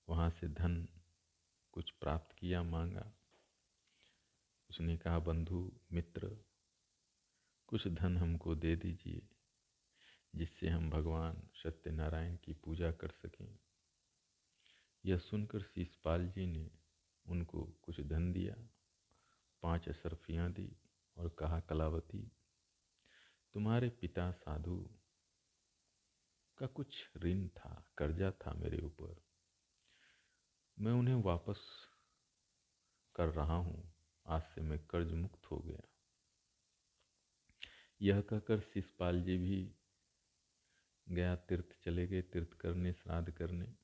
वहाँ 0.09 0.31
से 0.31 0.49
धन 0.49 0.89
कुछ 1.73 1.91
प्राप्त 1.91 2.37
किया, 2.37 2.63
मांगा। 2.63 3.16
उसने 4.71 4.97
कहा, 4.97 5.19
बंधु, 5.19 5.81
मित्र, 5.93 6.45
कुछ 7.67 7.89
धन 7.89 8.17
हमको 8.17 8.55
दे 8.55 8.77
दीजिए, 8.77 9.29
जिससे 10.35 10.69
हम 10.69 10.91
भगवान 10.91 11.49
सत्यनारायण 11.55 12.37
की 12.37 12.53
पूजा 12.53 12.93
कर 12.93 13.11
सकें। 13.11 13.59
यह 15.05 15.19
सुनकर 15.19 15.63
शीशपाल 15.63 16.29
जी 16.29 16.47
ने 16.47 16.71
उनको 17.27 17.65
कुछ 17.83 18.01
धन 18.01 18.33
दिया, 18.33 18.55
पाँच 19.63 19.89
असरफियाँ 19.89 20.53
दी 20.53 20.77
और 21.17 21.29
कहा, 21.29 21.61
कलावती, 21.61 22.33
तुम्हारे 23.55 23.89
पिता 23.89 24.33
साधु 24.33 24.99
का 26.59 26.67
कुछ 26.67 27.11
ऋण 27.17 27.49
था, 27.49 27.93
कर्जा 27.99 28.31
था 28.31 28.53
मेरे 28.53 28.79
ऊपर। 28.79 29.23
मैं 30.79 30.93
उन्हें 30.93 31.15
वापस 31.15 31.61
कर 33.17 33.29
रहा 33.29 33.57
हूँ। 33.57 33.96
आज 34.29 34.43
से 34.43 34.61
मैं 34.61 34.87
कर्ज 34.87 35.13
मुक्त 35.13 35.47
हो 35.47 35.59
गया। 35.59 35.81
यह 38.03 38.21
कहकर 38.21 38.61
शिषपाल 38.61 39.23
जी 39.23 39.39
भी 39.39 39.75
गया 41.09 41.37
तीर्थ 41.37 41.85
चले 41.85 42.07
गए, 42.07 42.23
तीर्थ 42.23 42.51
करने, 42.51 42.93
श्राद्ध 42.93 43.31
करने। 43.31 43.75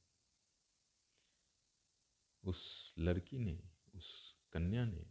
उस 2.44 2.94
लड़की 2.98 3.38
ने, 3.38 3.62
उस 3.94 4.35
कन्या 4.52 4.85
ने 4.85 5.07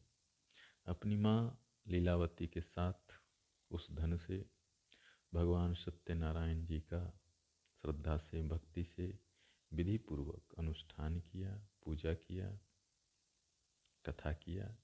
अपनी 0.85 1.15
माँ 1.15 1.67
लीलावती 1.87 2.47
के 2.47 2.61
साथ 2.61 3.13
उस 3.71 3.91
धन 3.91 4.17
से, 4.17 4.49
भगवान 5.33 5.73
सत्यनारायण 5.73 6.65
जी 6.65 6.79
का 6.79 7.19
श्रद्धा 7.81 8.17
से, 8.17 8.43
भक्ति 8.43 8.83
से 8.83 9.19
विधि 9.73 9.97
पूर्वक 9.97 10.55
अनुष्ठान 10.57 11.19
किया, 11.19 11.67
पूजा 11.83 12.13
किया, 12.13 12.59
कथा 14.05 14.33
किया। 14.33 14.80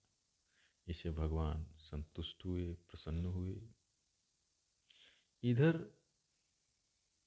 इसे 0.88 1.12
भगवान 1.12 1.66
संतुष्ट 1.78 2.46
हुए, 2.46 2.74
प्रसन्न 2.74 3.26
हुए। 3.26 3.62
इधर 5.44 5.98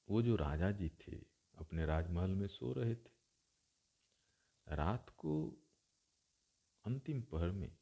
वो 0.08 0.22
जो 0.22 0.36
राजा 0.36 0.70
जी 0.70 0.88
थे, 0.88 1.16
अपने 1.58 1.86
राजमहल 1.86 2.30
में 2.30 2.46
सो 2.46 2.72
रहे 2.72 2.94
थे। 2.94 3.20
रात 4.68 5.10
को 5.10 5.32
अंतिम 6.84 7.22
पहर 7.22 7.50
में 7.50 7.76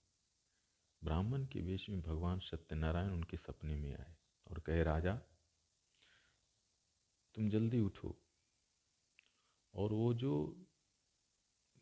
ब्राह्मण 1.04 1.46
के 1.46 1.60
वेश 1.60 1.88
में 1.88 2.00
भगवान 2.00 2.38
सत्यनारायण 2.38 3.10
उनके 3.10 3.36
सपने 3.36 3.76
में 3.76 3.96
आए 3.96 4.16
और 4.50 4.60
कहे, 4.60 4.82
राजा, 4.82 5.20
तुम 7.34 7.50
जल्दी 7.50 7.80
उठो 7.80 8.22
और 9.74 9.92
वो 9.92 10.14
जो 10.14 10.64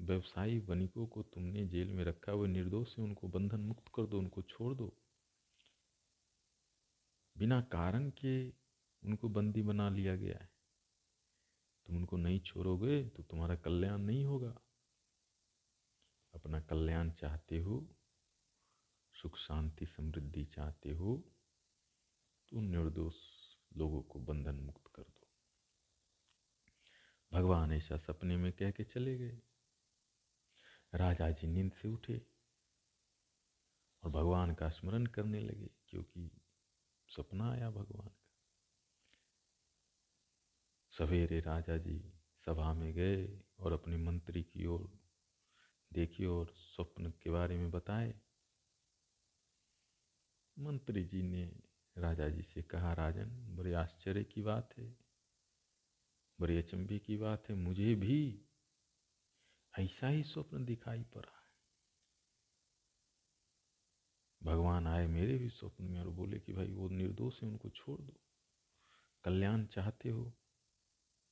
व्यवसायी 0.00 0.58
वनिकों 0.60 1.06
को 1.06 1.22
तुमने 1.24 1.64
जेल 1.66 1.92
में 1.92 2.04
रखा 2.04 2.32
वो 2.32 2.46
निर्दोष 2.46 2.98
है 2.98 3.04
उनको 3.04 3.28
बंधन 3.28 3.60
मुक्त 3.60 3.88
कर 3.94 4.06
दो, 4.06 4.18
उनको 4.18 4.42
छोड़ 4.42 4.74
दो। 4.74 4.92
बिना 7.36 7.60
कारण 7.72 8.10
के 8.10 8.48
उनको 9.02 9.28
बंदी 9.28 9.62
बना 9.62 9.88
लिया 9.88 10.16
गया 10.16 10.38
है। 10.38 10.48
तुम 11.86 11.96
उनको 11.96 12.16
नहीं 12.16 12.40
छोड़ोगे 12.40 13.02
तो 13.08 13.22
तुम्हारा 13.22 13.56
कल्याण 13.56 13.98
नहीं 13.98 14.24
होगा। 14.24 14.54
अपना 16.34 16.60
कल्याण 16.60 17.10
चाहते 17.10 17.58
हो, 17.58 17.86
सुख 19.14 19.36
शांति 19.38 19.86
समृद्धि 19.86 20.44
चाहते 20.44 20.92
हो 20.92 21.16
तो 22.52 22.60
निर्दोष 22.60 23.14
लोगों 23.76 24.02
को 24.02 24.18
बंधन 24.20 24.56
मुक्त 24.56 24.90
कर 24.94 25.02
दो। 25.02 25.26
भगवान 27.32 27.72
ऐसा 27.72 27.96
सपने 27.96 28.36
में 28.36 28.52
कह 28.52 28.70
के 28.70 28.84
चले 28.84 29.16
गए। 29.18 29.38
राजा 30.92 31.30
जी 31.30 31.46
नींद 31.46 31.72
से 31.72 31.88
उठे 31.88 32.20
और 34.02 34.10
भगवान 34.10 34.54
का 34.54 34.68
स्मरण 34.68 35.06
करने 35.06 35.40
लगे, 35.40 35.70
क्योंकि 35.88 36.30
सपना 37.08 37.50
आया 37.52 37.70
भगवान 37.70 38.08
का। 38.08 38.24
सवेरे 40.92 41.40
राजा 41.40 41.76
जी 41.76 41.98
सभा 42.46 42.72
में 42.74 42.92
गए 42.94 43.26
और 43.60 43.72
अपने 43.72 43.96
मंत्री 43.96 44.42
की 44.42 44.66
ओर 44.66 44.88
देखी 45.92 46.24
और 46.26 46.54
स्वप्न 46.56 47.10
के 47.22 47.30
बारे 47.30 47.56
में 47.58 47.70
बताए। 47.70 48.14
मंत्री 50.56 51.04
जी 51.04 51.22
ने 51.22 51.44
राजा 51.96 52.28
जी 52.28 52.42
से 52.42 52.62
कहा, 52.62 52.92
राजन, 52.92 53.30
बड़े 53.56 53.72
आश्चर्य 53.74 54.24
की 54.24 54.42
बात 54.42 54.74
है, 54.78 54.96
बड़ी 56.38 56.58
अचंभे 56.58 56.98
की 56.98 57.16
बात 57.16 57.48
है, 57.48 57.54
मुझे 57.54 57.94
भी 57.94 58.45
ऐसा 59.76 60.08
ही 60.08 60.22
स्वप्न 60.22 60.64
दिखाई 60.64 61.02
पड़ा 61.02 61.30
है। 61.30 61.46
भगवान 64.42 64.86
आए 64.86 65.06
मेरे 65.06 65.38
भी 65.38 65.48
स्वप्न 65.48 65.84
में 65.84 66.00
और 66.00 66.08
बोले 66.08 66.38
कि 66.38 66.52
भाई 66.52 66.70
वो 66.70 66.88
निर्दोष 66.88 67.42
है, 67.42 67.48
उनको 67.48 67.68
छोड़ 67.68 68.00
दो। 68.00 68.12
कल्याण 69.24 69.66
चाहते 69.66 70.08
हो 70.08 70.24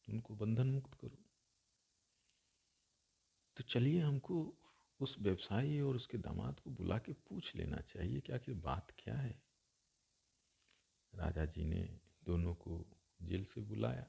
तो 0.05 0.13
उनको 0.13 0.35
बंधन 0.35 0.67
मुक्त 0.67 0.95
करो। 0.95 1.25
तो 3.57 3.65
चलिए 3.65 4.01
हमको 4.01 4.55
उस 5.01 5.17
व्यवसायी 5.19 5.81
और 5.81 5.97
उसके 5.97 6.19
दामाद 6.19 6.61
को 6.61 6.71
बुला 6.71 6.99
के 6.99 7.13
पूछ 7.13 7.57
लेना 7.57 7.77
चाहिए 7.77 8.21
कि 8.21 8.33
आखिर 8.33 8.55
बात 8.55 8.93
क्या 8.99 9.15
है। 9.15 9.43
राजा 11.15 11.45
जी 11.45 11.65
ने 11.65 12.01
दोनों 12.25 12.55
को 12.55 12.85
जेल 13.23 13.45
से 13.45 13.61
बुलाया 13.61 14.07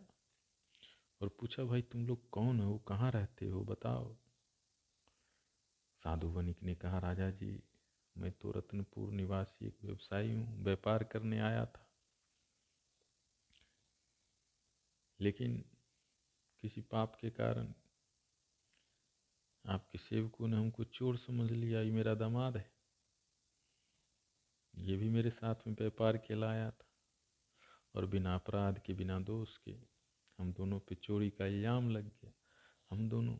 और 1.21 1.29
पूछा, 1.29 1.63
भाई 1.63 1.81
तुम 1.81 2.07
लोग 2.07 2.29
कौन 2.29 2.59
हो? 2.59 2.77
कहाँ 2.77 3.11
रहते 3.11 3.47
हो? 3.47 3.63
बताओ। 3.63 4.15
साधु 6.05 6.27
वनिक 6.27 6.63
ने 6.63 6.75
कहा, 6.75 6.99
राजा 6.99 7.29
जी, 7.29 7.63
मैं 8.17 8.31
तो 8.31 8.51
रत्नपुर 8.51 9.11
निवासी 9.11 9.67
एक 9.67 9.77
व्यवसायी 9.83 10.31
हूँ, 10.33 10.63
व्यापार 10.63 11.03
करने 11.03 11.39
आया 11.39 11.65
था। 11.65 11.89
लेकिन 15.21 15.65
किसी 16.61 16.81
पाप 16.81 17.15
के 17.15 17.29
कारण 17.29 17.73
आपके 19.69 19.97
सेवकों 19.97 20.47
ने 20.47 20.57
हमको 20.57 20.83
चोर 20.83 21.17
समझ 21.17 21.51
लिया, 21.51 21.81
ये 21.81 21.91
मेरा 21.91 22.15
दामाद 22.15 22.57
है। 22.57 22.71
ये 24.77 24.97
भी 24.97 25.09
मेरे 25.09 25.29
साथ 25.29 25.55
में 25.67 25.73
व्यापार 25.73 26.17
के 26.17 26.35
लाया 26.35 26.71
था। 26.71 26.85
और 27.95 28.05
बिना 28.05 28.35
अपराध 28.35 28.79
के, 28.79 28.93
बिना 28.93 29.19
दोष 29.19 29.57
के, 29.57 29.71
हम 30.39 30.53
दोनों 30.53 30.79
पे 30.79 30.95
चोरी 30.95 31.29
का 31.29 31.45
इल्ज़ाम 31.45 31.89
लग 31.89 32.05
गया। 32.05 32.33
हम 32.91 33.09
दोनों 33.09 33.37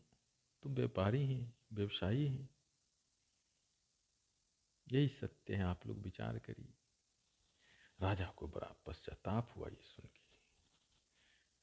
तो 0.64 0.70
व्यापारी 0.70 1.26
हैं, 1.26 1.56
व्यवसायी 1.74 2.28
हैं। 2.28 2.55
यही 4.92 5.08
सत्य 5.08 5.56
है, 5.56 5.64
आप 5.64 5.88
लोग 5.88 6.02
विचार 6.02 6.40
करिए। 6.40 6.74
राजा 8.02 8.26
को 8.26 8.48
बड़ा 8.48 8.84
पश्चाताप 8.86 9.54
हुआ 9.56 9.68
ये 9.68 9.82
सुन 9.82 10.08
के। 10.08 10.26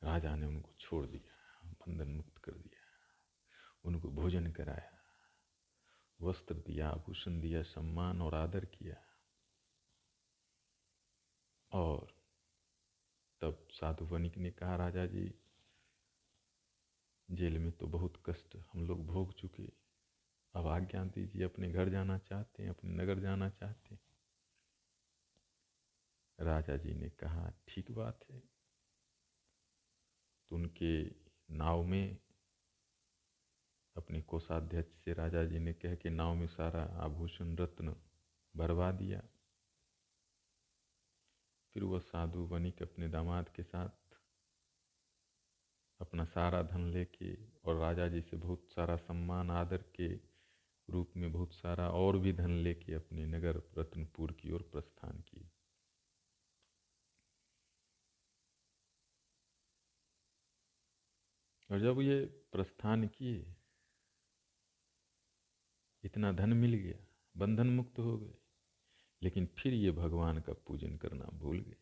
राजा 0.06 0.36
ने 0.36 0.46
उनको 0.46 0.72
छोड़ 0.80 1.06
दिया, 1.06 1.60
बंधन 1.64 2.08
मुक्त 2.08 2.38
कर 2.38 2.52
दिया, 2.52 2.80
उनको 3.84 4.10
भोजन 4.10 4.52
कराया, 4.52 5.02
वस्त्र 6.20 6.54
दिया, 6.54 6.88
आभूषण 6.88 7.40
दिया, 7.40 7.62
सम्मान 7.62 8.22
और 8.22 8.34
आदर 8.34 8.64
किया। 8.64 8.96
और 11.72 12.22
तब 13.40 13.68
साधु 13.70 14.04
वनिक 14.04 14.36
ने 14.36 14.50
कहा, 14.50 14.76
राजा 14.76 15.06
जी, 15.06 15.34
जेल 17.30 17.58
में 17.58 17.72
तो 17.72 17.86
बहुत 17.86 18.22
कष्ट 18.26 18.56
हम 18.72 18.86
लोग 18.86 19.06
भोग 19.06 19.34
चुके 19.34 19.81
अब 20.54 20.66
आज्ञा 20.66 21.04
दीजिए, 21.04 21.44
अपने 21.44 21.72
घर 21.72 21.88
जाना 21.88 22.18
चाहते 22.18 22.62
हैं, 22.62 22.70
अपने 22.70 22.90
नगर 22.90 23.18
जाना 23.18 23.50
चाहते 23.50 23.94
हैं। 23.94 24.00
राजा 26.40 26.76
जी 26.76 26.94
ने 26.94 27.10
कहा, 27.10 27.52
ठीक 27.68 27.90
बात 27.90 28.20
है। 28.30 28.40
तो 30.48 30.56
उनके 30.56 31.04
नाव 31.50 31.82
में 31.82 32.18
अपने 33.96 34.22
कोषाध्यक्ष 34.22 35.04
से 35.04 35.12
राजा 35.12 35.44
जी 35.44 35.58
ने 35.58 35.72
कह 35.72 35.94
के 35.94 36.10
नाव 36.10 36.34
में 36.34 36.46
सारा 36.46 36.82
आभूषण, 36.84 37.56
रत्न 37.56 37.96
भरवा 38.56 38.92
दिया। 38.92 39.22
फिर 41.74 41.84
वह 41.84 41.98
साधु 41.98 42.40
वनिक 42.40 42.82
अपने 42.82 43.08
दामाद 43.08 43.48
के 43.48 43.62
साथ 43.62 44.16
अपना 46.00 46.24
सारा 46.24 46.62
धन 46.62 46.80
लेके 46.80 47.50
और 47.50 47.76
राजा 47.76 48.08
जी 48.08 48.20
से 48.20 48.36
बहुत 48.36 48.68
सारा 48.70 48.96
सम्मान, 48.96 49.50
आदर 49.50 49.76
के 49.76 50.31
रूप 50.90 51.12
में 51.16 51.32
बहुत 51.32 51.54
सारा 51.54 51.90
और 51.90 52.18
भी 52.18 52.32
धन 52.32 52.50
लेके 52.50 52.94
अपने 52.94 53.26
नगर 53.26 53.56
रत्नपुर 53.78 54.32
की 54.32 54.52
ओर 54.52 54.62
प्रस्थान 54.62 55.20
किए। 55.20 55.50
और 61.70 61.80
जब 61.80 62.00
ये 62.00 62.24
प्रस्थान 62.24 63.08
किए, 63.08 63.54
इतना 66.04 66.32
धन 66.32 66.52
मिल 66.52 66.74
गया, 66.74 67.06
बंधन 67.36 67.66
मुक्त 67.66 67.98
हो 67.98 68.18
गए, 68.18 68.34
लेकिन 69.22 69.46
फिर 69.46 69.74
ये 69.74 69.90
भगवान 69.90 70.40
का 70.40 70.52
पूजन 70.52 70.96
करना 70.96 71.24
भूल 71.24 71.60
गए। 71.60 71.76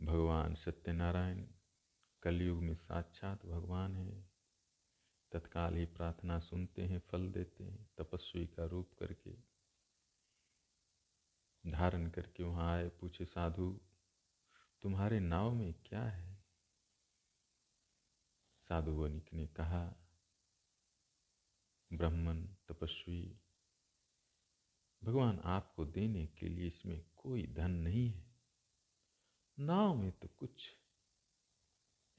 भगवान 0.00 0.54
सत्यनारायण, 0.54 1.46
कलयुग 2.22 2.62
में 2.62 2.74
साक्षात 2.74 3.46
भगवान 3.46 3.96
है। 3.96 4.31
तत्काल 5.32 5.74
ही 5.74 5.86
प्रार्थना 5.86 6.38
सुनते 6.38 6.82
हैं, 6.82 6.98
फल 6.98 7.30
देते 7.30 7.64
हैं, 7.64 7.90
तपस्वी 7.98 8.46
का 8.46 8.64
रूप 8.64 8.92
करके। 8.98 9.52
धारण 11.70 12.10
करके 12.10 12.42
वहाँ 12.42 12.76
आए, 12.76 12.88
पूछे, 12.88 13.24
साधु, 13.24 13.80
तुम्हारे 14.82 15.20
नाव 15.20 15.54
में 15.54 15.74
क्या 15.86 16.04
है? 16.04 16.44
साधु 18.68 18.90
वनिक 18.90 19.32
ने 19.32 19.46
कहा, 19.46 19.96
ब्राह्मण, 21.92 22.46
तपस्वी, 22.46 23.40
भगवान 25.04 25.38
आपको 25.38 25.84
देने 25.84 26.26
के 26.26 26.48
लिए 26.48 26.66
इसमें 26.66 27.04
कोई 27.16 27.46
धन 27.46 27.70
नहीं 27.70 28.10
है। 28.10 28.36
नाव 29.58 29.94
में 29.94 30.12
तो 30.12 30.28
कुछ 30.28 30.81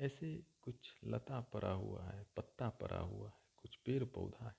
ऐसे 0.03 0.45
कुछ 0.61 0.99
लता 1.03 1.41
पड़ा 1.41 1.71
हुआ 1.71 2.03
है, 2.03 2.23
पत्ता 2.37 2.69
परा 2.69 2.99
हुआ 2.99 3.29
है, 3.29 3.41
कुछ 3.57 3.75
पेड़ 3.75 4.03
पौधा 4.03 4.47
है। 4.47 4.55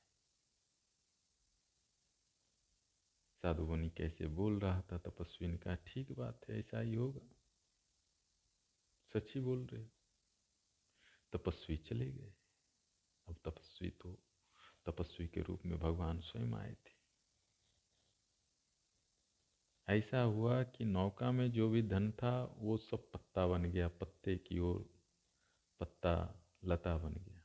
साधु 3.43 3.67
बनी 3.67 3.91
कैसे 3.91 4.27
बोल 4.27 4.61
रहा 4.61 4.81
था 4.81 4.99
तपस्वी 4.99 5.49
ने 5.49 5.59
कहा, 5.59 5.75
ठीक 5.75 6.13
बात 6.13 6.41
है, 6.49 6.59
ऐसा 6.59 6.81
ही 6.81 6.95
होगा। 6.95 7.37
सच्ची 9.15 9.41
बोल 9.41 9.67
रहे 9.67 9.85
तपस्वी 11.33 11.77
चले 11.77 12.13
गए। 12.13 12.35
अब 13.29 13.37
तपस्वी 13.45 13.91
तो 13.91 14.19
तपस्वी 14.87 15.29
के 15.29 15.41
रूप 15.43 15.61
में 15.67 15.79
भगवान 15.79 16.21
स्वयं 16.21 16.55
आए 16.55 16.75
थे। 16.75 16.95
ऐसा 19.89 20.21
हुआ 20.21 20.63
कि 20.63 20.85
नौका 20.85 21.33
में 21.33 21.53
जो 21.53 21.69
भी 21.69 21.83
धन 21.83 22.13
था, 22.13 22.45
वो 22.59 22.77
सब 22.77 23.11
पत्ता 23.11 23.47
बन 23.47 23.65
गया, 23.65 23.89
पत्ते 23.89 24.37
की 24.37 24.59
ओर 24.59 24.94
पत्ता 25.85 26.13
लता 26.65 26.97
बन 26.99 27.15
गया। 27.15 27.41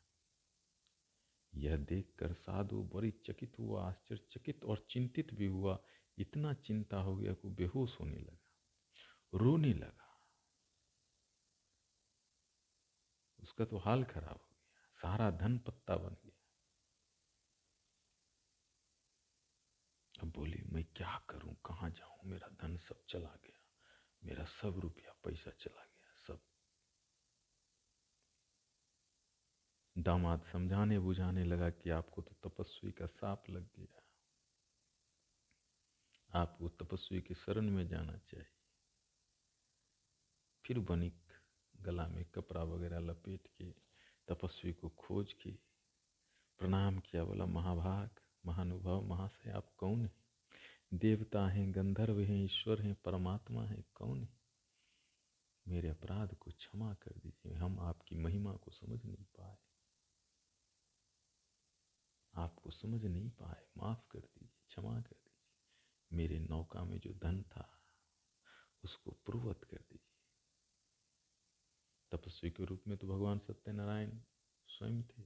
यह 1.54 1.78
देखकर 1.78 2.34
साधु 2.34 2.82
बड़ी 2.84 3.12
चकित 3.26 3.58
हुआ, 3.60 3.88
आश्चर्यचकित 3.88 4.66
और 4.66 4.86
चिंतित 4.90 5.34
भी 5.34 5.46
हुआ। 5.48 5.78
इतना 6.18 6.54
चिंता 6.54 6.98
हो 6.98 7.16
गया 7.16 7.34
कि 7.34 7.48
बेहोश 7.50 8.00
होने 8.00 8.18
लगा, 8.18 8.38
रोने 9.34 9.74
लगा। 9.74 10.08
उसका 13.40 13.66
तो 13.66 13.78
हाल 13.78 14.04
खराब 14.04 14.40
हो 14.42 14.48
गया, 14.50 14.70
सारा 15.00 15.30
धन 15.32 15.58
पत्ता 15.58 15.96
बन 15.96 16.16
गया। 16.26 16.38
अब 20.16 20.32
बोली, 20.32 20.62
मैं 20.66 20.84
क्या 20.86 21.18
करूँ? 21.30 21.56
कहाँ 21.66 21.90
जाऊँ? 21.90 22.20
मेरा 22.26 22.48
धन 22.62 22.78
सब 22.78 23.04
चला 23.10 23.36
गया, 23.44 23.60
मेरा 24.24 24.46
सब 24.46 24.80
रुपया, 24.80 25.14
पैसा 25.24 25.52
चला 25.52 25.84
गया 25.84 26.14
सब 26.28 26.42
दामाद 30.00 30.41
समझाने 30.54 31.00
बुझाने 31.00 31.43
लगा 31.43 31.70
कि 31.70 31.89
आपको 31.89 32.22
तो 32.22 32.50
तपस्वी 32.50 32.91
का 32.91 33.06
साप 33.06 33.50
लग 33.50 33.70
गया। 33.80 34.02
आपको 36.34 36.70
तपस्वी 36.70 37.22
के 37.22 37.34
शरण 37.34 37.70
में 37.70 37.88
जाना 37.88 38.18
चाहिए। 38.18 38.45
फिर 40.66 40.80
बनिक 40.80 41.24
गला 41.82 42.08
में 42.08 42.26
कपड़ा 42.26 42.64
वगैरह 42.64 43.00
लपेट 43.00 43.47
के 43.47 43.72
तपस्वी 44.28 44.74
को 44.74 44.89
खोज 44.89 45.34
के 45.34 45.52
प्रणाम 46.58 47.00
किया, 47.00 47.24
बोला, 47.24 47.45
महाभाग, 47.45 48.10
महानुभाव 48.45 49.02
महाशय 49.02 49.52
आप 49.52 49.74
कौन 49.78 50.02
हैं? 50.02 50.14
देवता 50.93 51.47
हैं, 51.47 51.76
गंधर्व 51.76 52.20
हैं, 52.20 52.45
ईश्वर 52.45 52.82
हैं, 52.82 52.95
परमात्मा 52.95 53.64
हैं, 53.64 53.84
कौन 53.95 54.24
है? 54.24 54.39
मेरे 55.68 55.89
अपराध 55.89 56.36
को 56.36 56.52
क्षमा 56.52 56.93
कर 56.93 57.12
दीजिए, 57.12 57.54
हम 57.54 57.80
आपकी 57.80 58.16
महिमा 58.16 58.54
को 58.54 58.72
समझ 58.72 59.06
नहीं 59.06 59.24
पाए। 59.24 59.58
आपको 62.40 62.72
समझ 62.72 63.06
नहीं 63.06 63.30
पाए, 63.30 63.68
माफ़ 63.78 64.00
कर 64.12 64.20
दीजिए, 64.20 64.66
क्षमा 64.68 65.02
कर 65.02 65.16
दीजिए। 65.16 66.18
मेरे 66.18 66.40
नौका 66.40 66.84
में 66.84 67.00
जो 67.00 67.14
धन 67.14 67.42
था, 67.44 67.84
उसको 68.84 69.12
पूर्वत 69.12 69.64
कर 69.64 69.78
दीजिए। 69.78 70.20
तपस्वी 72.12 72.52
के 72.52 72.66
रूप 72.66 72.84
में 72.88 72.98
तो 72.98 73.08
भगवान 73.08 73.40
सत्यनारायण 73.40 74.20
स्वयं 74.68 75.04
थे। 75.04 75.24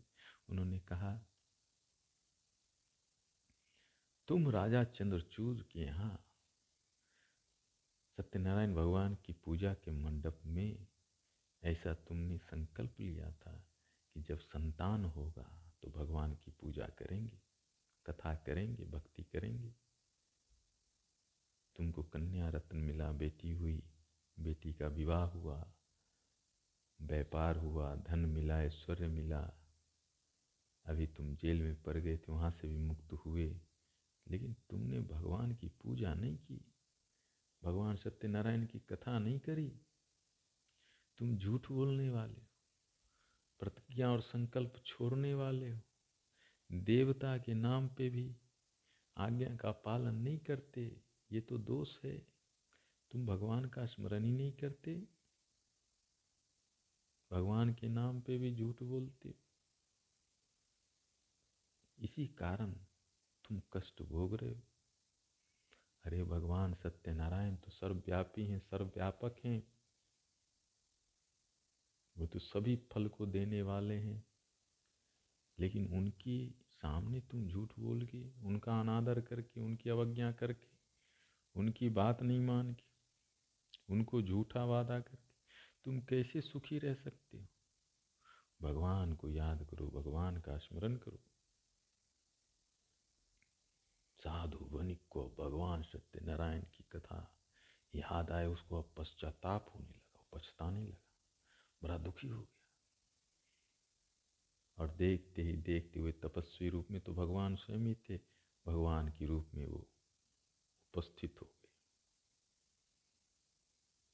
उन्होंने 0.50 0.80
कहा, 0.80 1.30
तुम 4.28 4.50
राजा 4.50 4.84
चंद्रचूर 4.84 5.70
के 5.72 5.80
यहाँ 5.80 6.30
सत्यनारायण 8.18 8.76
भगवान 8.76 9.16
की 9.16 9.34
पूजा 9.34 9.74
के 9.74 9.92
मंडप 9.92 10.42
में 10.46 10.88
ऐसा 11.64 11.94
तुमने 11.94 12.38
संकल्प 12.38 13.00
लिया 13.00 13.32
था 13.32 13.70
कि 14.14 14.22
जब 14.22 14.40
संतान 14.40 15.06
होगा 15.06 15.63
तो 15.84 15.92
भगवान 15.92 16.36
की 16.36 16.52
पूजा 16.52 16.88
करेंगे, 16.88 17.42
कथा 18.06 18.36
करेंगे, 18.36 18.86
भक्ति 18.86 19.24
करेंगे। 19.24 19.76
तुमको 21.76 22.04
कन्या 22.04 22.50
रत्न 22.50 22.78
मिला, 22.78 23.12
बेटी 23.12 23.52
हुई, 23.52 23.84
बेटी 24.40 24.74
का 24.74 24.88
विवाह 24.88 25.24
हुआ, 25.24 25.74
व्यापार 27.02 27.58
हुआ, 27.58 27.96
धन 27.96 28.20
मिला, 28.20 28.62
ऐश्वर्य 28.62 29.08
मिला। 29.08 29.54
अभी 30.86 31.08
तुम 31.08 31.36
जेल 31.36 31.62
में 31.62 31.84
पड़ 31.84 31.98
गए 31.98 32.18
थे, 32.18 32.32
वहाँ 32.32 32.52
से 32.52 32.68
भी 32.68 32.78
मुक्त 32.78 33.14
हुए, 33.14 33.62
लेकिन 34.28 34.54
तुमने 34.54 35.00
भगवान 35.00 35.56
की 35.56 35.68
पूजा 35.68 36.14
नहीं 36.14 36.38
की। 36.38 36.76
भगवान 37.64 37.96
सत्यनारायण 37.96 38.66
की 38.66 38.80
कथा 38.80 39.20
नहीं 39.20 39.40
करी। 39.40 39.82
तुम 41.18 41.38
झूठ 41.38 41.72
बोलने 41.72 42.10
वाले 42.10 42.53
प्रतिज्ञा 43.64 44.12
और 44.12 44.22
संकल्प 44.22 44.74
छोड़ने 44.86 45.34
वाले 45.34 45.70
हो। 45.70 45.80
देवता 46.72 47.38
के 47.38 47.54
नाम 47.54 47.88
पे 47.88 48.10
भी 48.10 48.38
आज्ञा 49.18 49.56
का 49.56 49.72
पालन 49.72 50.16
नहीं 50.16 50.40
करते, 50.40 51.02
ये 51.32 51.42
तो 51.42 51.58
दोष 51.58 52.04
है। 52.06 52.28
तुम 53.12 53.26
भगवान 53.26 53.66
का 53.66 53.86
स्मरण 53.86 54.24
ही 54.24 54.32
नहीं 54.32 54.52
करते। 54.52 55.08
भगवान 57.32 57.74
के 57.74 57.88
नाम 57.88 58.22
पे 58.22 58.38
भी 58.38 58.56
झूठ 58.56 58.84
बोलते 58.84 59.36
इसी 62.00 62.28
कारण 62.28 62.74
तुम 63.46 63.62
कष्ट 63.74 64.02
भोग 64.02 64.36
रहे 64.36 64.54
हो। 64.54 64.62
अरे 66.06 66.24
भगवान 66.24 66.74
सत्यनारायण 66.74 67.56
तो 67.56 67.72
सर्वव्यापी 67.72 68.46
हैं, 68.46 68.60
सर्वव्यापक 68.60 69.36
हैं। 69.46 69.73
वो 72.18 72.28
तो 72.28 72.40
सभी 72.40 72.76
फल 72.76 73.08
को 73.08 73.26
देने 73.26 73.62
वाले 73.62 73.96
हैं। 73.96 74.26
लेकिन 75.60 75.88
उनकी 75.88 76.66
सामने 76.70 77.20
तुम 77.22 77.48
झूठ 77.48 77.80
बोल 77.80 78.06
के, 78.06 78.42
उनका 78.42 78.80
अनादर 78.80 79.22
करके, 79.22 79.62
उनकी 79.62 79.90
अवज्ञा 79.90 80.32
करके, 80.32 80.68
उनकी 81.56 81.90
बात 81.90 82.22
नहीं 82.22 82.40
मान 82.40 82.74
के, 82.74 82.86
उनको 83.90 84.22
झूठा 84.22 84.66
वादा 84.66 85.00
करके, 85.00 85.34
तुम 85.86 86.00
कैसे 86.00 86.42
सुखी 86.42 86.80
रह 86.80 86.94
सकते 86.94 87.38
हो? 87.38 87.48
भगवान 88.62 89.14
को 89.14 89.30
याद 89.30 89.68
करो, 89.72 89.88
भगवान 89.88 90.38
का 90.38 90.58
स्मरण 90.58 90.96
करो। 90.96 91.20
साधु 94.24 94.70
वनिक 94.72 95.02
को 95.10 95.36
भगवान 95.40 95.84
सत्यनारायण 95.84 96.62
की 96.62 96.84
कथा 96.92 97.40
याद 97.96 98.32
आए, 98.32 98.48
उसको 98.48 98.82
अब 98.82 98.94
पश्चाताप 98.98 99.72
होने 99.76 99.94
लगा 99.94 100.30
पछताने 100.34 100.84
लगा। 100.84 101.13
बड़ा 101.84 101.98
दुखी 101.98 102.28
हो 102.28 102.42
गया। 102.42 102.60
और 104.78 104.92
देखते 104.92 105.42
ही 105.42 105.58
देखते 105.58 106.00
हुए 106.00 106.12
तपस्वी 106.12 106.70
रूप 106.70 106.92
में 106.92 107.02
तो 107.02 107.14
भगवान 107.14 107.56
स्वयं 107.56 107.80
ही 107.80 107.96
थे, 108.10 108.18
भगवान 108.66 109.08
के 109.08 109.26
रूप 109.26 109.52
में 109.54 109.66
वो 109.66 109.90
उपस्थित 110.94 111.42
हो 111.42 111.46
गए। 111.46 111.72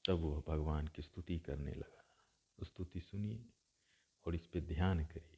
तब 0.08 0.14
वह 0.14 0.44
भगवान 0.48 0.88
की 0.88 1.02
स्तुति 1.02 1.40
करने 1.40 1.74
लगा। 1.74 2.06
स्तुति 2.64 3.00
सुनिए 3.00 3.46
और 4.26 4.36
इस 4.36 4.48
पे 4.48 4.62
ध्यान 4.62 5.06
करिए। 5.06 5.38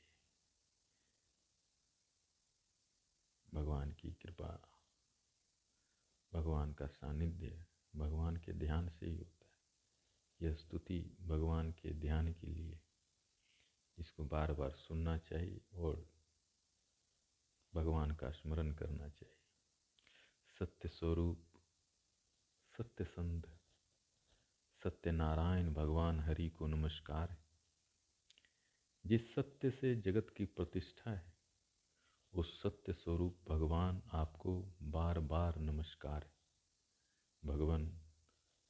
भगवान 3.53 3.91
की 3.91 4.11
कृपा, 4.11 4.69
भगवान 6.33 6.73
का 6.73 6.87
सानिध्य 6.87 7.65
भगवान 7.95 8.37
के 8.37 8.53
ध्यान 8.53 8.89
से 8.89 9.05
ही 9.05 9.15
होता 9.15 9.40
यह 10.41 10.55
स्तुति 10.55 11.17
भगवान 11.21 11.71
के 11.71 11.93
ध्यान 11.93 12.33
के 12.33 12.47
लिए। 12.47 12.79
इसको 13.97 14.25
बार 14.25 14.53
बार 14.53 14.71
सुनना 14.71 15.17
चाहिए 15.17 15.61
और 15.73 16.13
भगवान 17.75 18.11
का 18.11 18.31
स्मरण 18.31 18.71
करना 18.71 19.09
चाहिए। 19.09 19.37
सत्य 20.59 20.89
स्वरूप, 20.89 21.45
सत्य 22.77 23.05
संध 23.05 23.57
सत्यनारायण 24.83 25.73
भगवान 25.73 26.19
हरि 26.19 26.49
को 26.49 26.67
नमस्कार 26.67 27.29
है। 27.29 27.45
जिस 29.05 29.35
सत्य 29.35 29.71
से 29.71 29.95
जगत 29.95 30.33
की 30.37 30.45
प्रतिष्ठा 30.45 31.11
है, 31.11 31.33
उस 32.33 32.63
सत्य 32.63 32.93
स्वरूप 32.93 33.39
भगवान 33.49 34.03
आपको 34.13 34.73
बार 34.81 35.19
बार 35.19 35.55
नमस्कार 35.55 36.23
है। 36.23 36.33
भगवान 37.45 38.00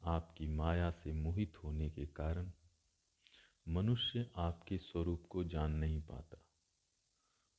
आपकी 0.03 0.47
माया 0.47 0.91
से 0.91 1.13
मोहित 1.13 1.53
होने 1.63 1.89
के 1.89 2.05
कारण 2.05 2.51
मनुष्य 3.67 4.31
आपके 4.35 4.77
स्वरूप 4.77 5.27
को 5.29 5.43
जान 5.43 5.71
नहीं 5.71 6.01
पाता 6.01 6.45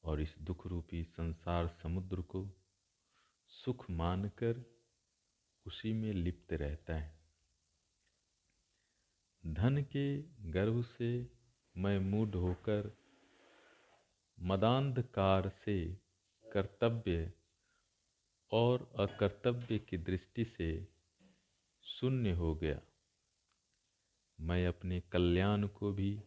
और 0.05 0.21
इस 0.21 0.35
दुख 0.41 0.67
रूपी 0.67 1.05
संसार 1.05 1.79
समुद्र 1.83 2.21
को 2.21 2.63
सुख 3.49 3.91
मानकर 3.91 4.65
उसी 5.67 5.93
में 5.93 6.13
लिप्त 6.13 6.53
रहता 6.53 6.95
है। 6.95 7.19
धन 9.47 9.83
के 9.83 10.23
गर्व 10.51 10.83
से 10.83 11.33
मैं 11.77 11.99
मूड 11.99 12.35
होकर 12.35 12.97
मदांधकार 14.41 15.49
से 15.49 15.95
कर्तव्य 16.53 17.33
और 18.53 18.93
अकर्तव्य 18.99 19.79
की 19.79 19.97
दृष्टि 19.97 20.45
से 20.45 20.92
शून्य 22.01 22.33
हो 22.33 22.55
गया। 22.55 22.81
मैं 24.41 24.67
अपने 24.67 25.01
कल्याण 25.01 25.67
को 25.67 25.93
भी 25.93 26.25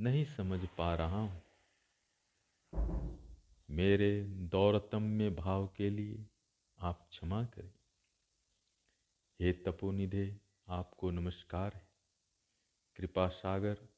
नहीं 0.00 0.24
समझ 0.24 0.68
पा 0.78 0.94
रहा 0.94 1.20
हूँ। 1.20 1.42
मेरे 3.70 4.24
दौरतम्य 4.24 5.30
भाव 5.30 5.66
के 5.66 5.90
लिए 5.90 6.28
आप 6.78 7.06
क्षमा 7.10 7.44
करें। 7.44 7.74
हे 9.40 9.52
तपोनिधे, 9.52 10.40
आपको 10.68 11.10
नमस्कार 11.10 11.74
है। 11.74 11.88
कृपा 12.96 13.28
सागर, 13.28 13.88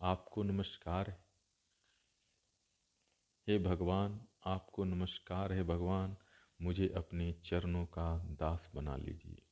आपको 0.00 0.42
नमस्कार 0.42 1.10
है। 1.10 1.24
हे 3.46 3.58
भगवान, 3.58 4.26
आपको 4.46 4.84
नमस्कार 4.84 5.52
है। 5.52 5.62
भगवान, 5.62 6.16
मुझे 6.62 6.88
अपने 6.88 7.32
चरणों 7.32 7.86
का 7.86 8.24
दास 8.24 8.70
बना 8.74 8.96
लीजिए। 8.96 9.45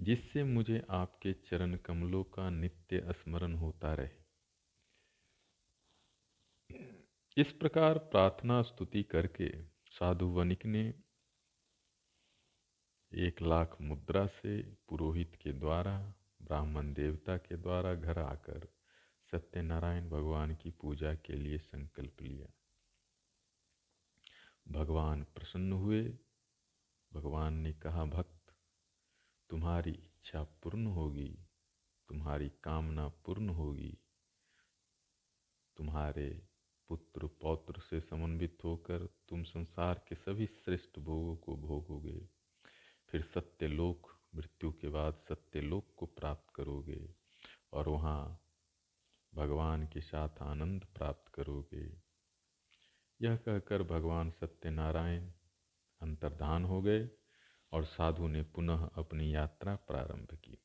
जिससे 0.00 0.44
मुझे 0.44 0.86
आपके 0.90 1.32
चरण 1.32 1.76
कमलों 1.76 2.24
का 2.24 2.50
नित्य 2.50 3.12
स्मरण 3.12 3.54
होता 3.54 3.94
रहे। 3.94 4.26
इस 7.36 7.52
प्रकार 7.52 7.98
प्रार्थना 7.98 8.62
स्तुति 8.62 9.02
करके 9.02 9.62
साधु 9.88 10.26
वनिक 10.26 10.66
ने 10.66 10.94
एक 13.12 13.42
लाख 13.42 13.80
मुद्रा 13.80 14.26
से 14.26 14.62
पुरोहित 14.62 15.38
के 15.42 15.52
द्वारा, 15.52 16.14
ब्राह्मण 16.42 16.92
देवता 16.92 17.36
के 17.36 17.56
द्वारा 17.56 17.94
घर 17.94 18.18
आकर 18.18 18.68
सत्यनारायण 19.30 20.10
भगवान 20.10 20.54
की 20.54 20.70
पूजा 20.70 21.14
के 21.14 21.32
लिए 21.32 21.58
संकल्प 21.58 22.22
लिया। 22.22 22.46
भगवान 24.68 25.24
प्रसन्न 25.24 25.72
हुए। 25.72 26.18
भगवान 27.12 27.54
ने 27.54 27.72
कहा, 27.72 28.04
भक्त 28.04 28.35
तुम्हारी 29.50 29.90
इच्छा 29.90 30.42
पूर्ण 30.42 30.86
होगी, 30.86 31.46
तुम्हारी 32.08 32.48
कामना 32.48 33.08
पूर्ण 33.08 33.48
होगी। 33.48 33.98
तुम्हारे 35.76 36.48
पुत्र 36.88 37.26
पौत्र 37.26 37.80
से 37.80 38.00
समन्वित 38.00 38.58
होकर 38.64 39.06
तुम 39.28 39.42
संसार 39.42 40.04
के 40.08 40.14
सभी 40.14 40.46
श्रेष्ठ 40.46 40.98
भोगों 40.98 41.36
को 41.36 41.56
भोगोगे। 41.56 42.28
फिर 43.08 43.22
सत्यलोक, 43.22 44.20
मृत्यु 44.34 44.72
के 44.72 44.88
बाद 44.88 45.22
सत्यलोक 45.28 45.94
को 45.96 46.06
प्राप्त 46.06 46.54
करोगे 46.54 47.14
और 47.72 47.88
वहाँ 47.88 48.42
भगवान 49.34 49.86
के 49.86 50.00
साथ 50.00 50.42
आनंद 50.42 50.84
प्राप्त 50.84 51.34
करोगे। 51.34 52.02
यह 53.22 53.36
कहकर 53.36 53.82
भगवान 53.82 54.30
सत्यनारायण 54.30 55.30
अंतर्धान 56.00 56.64
हो 56.64 56.82
गए। 56.82 57.10
और 57.72 57.84
साधु 57.84 58.28
ने 58.28 58.42
पुनः 58.42 58.88
अपनी 58.96 59.34
यात्रा 59.34 59.76
प्रारंभ 59.76 60.34
की। 60.44 60.58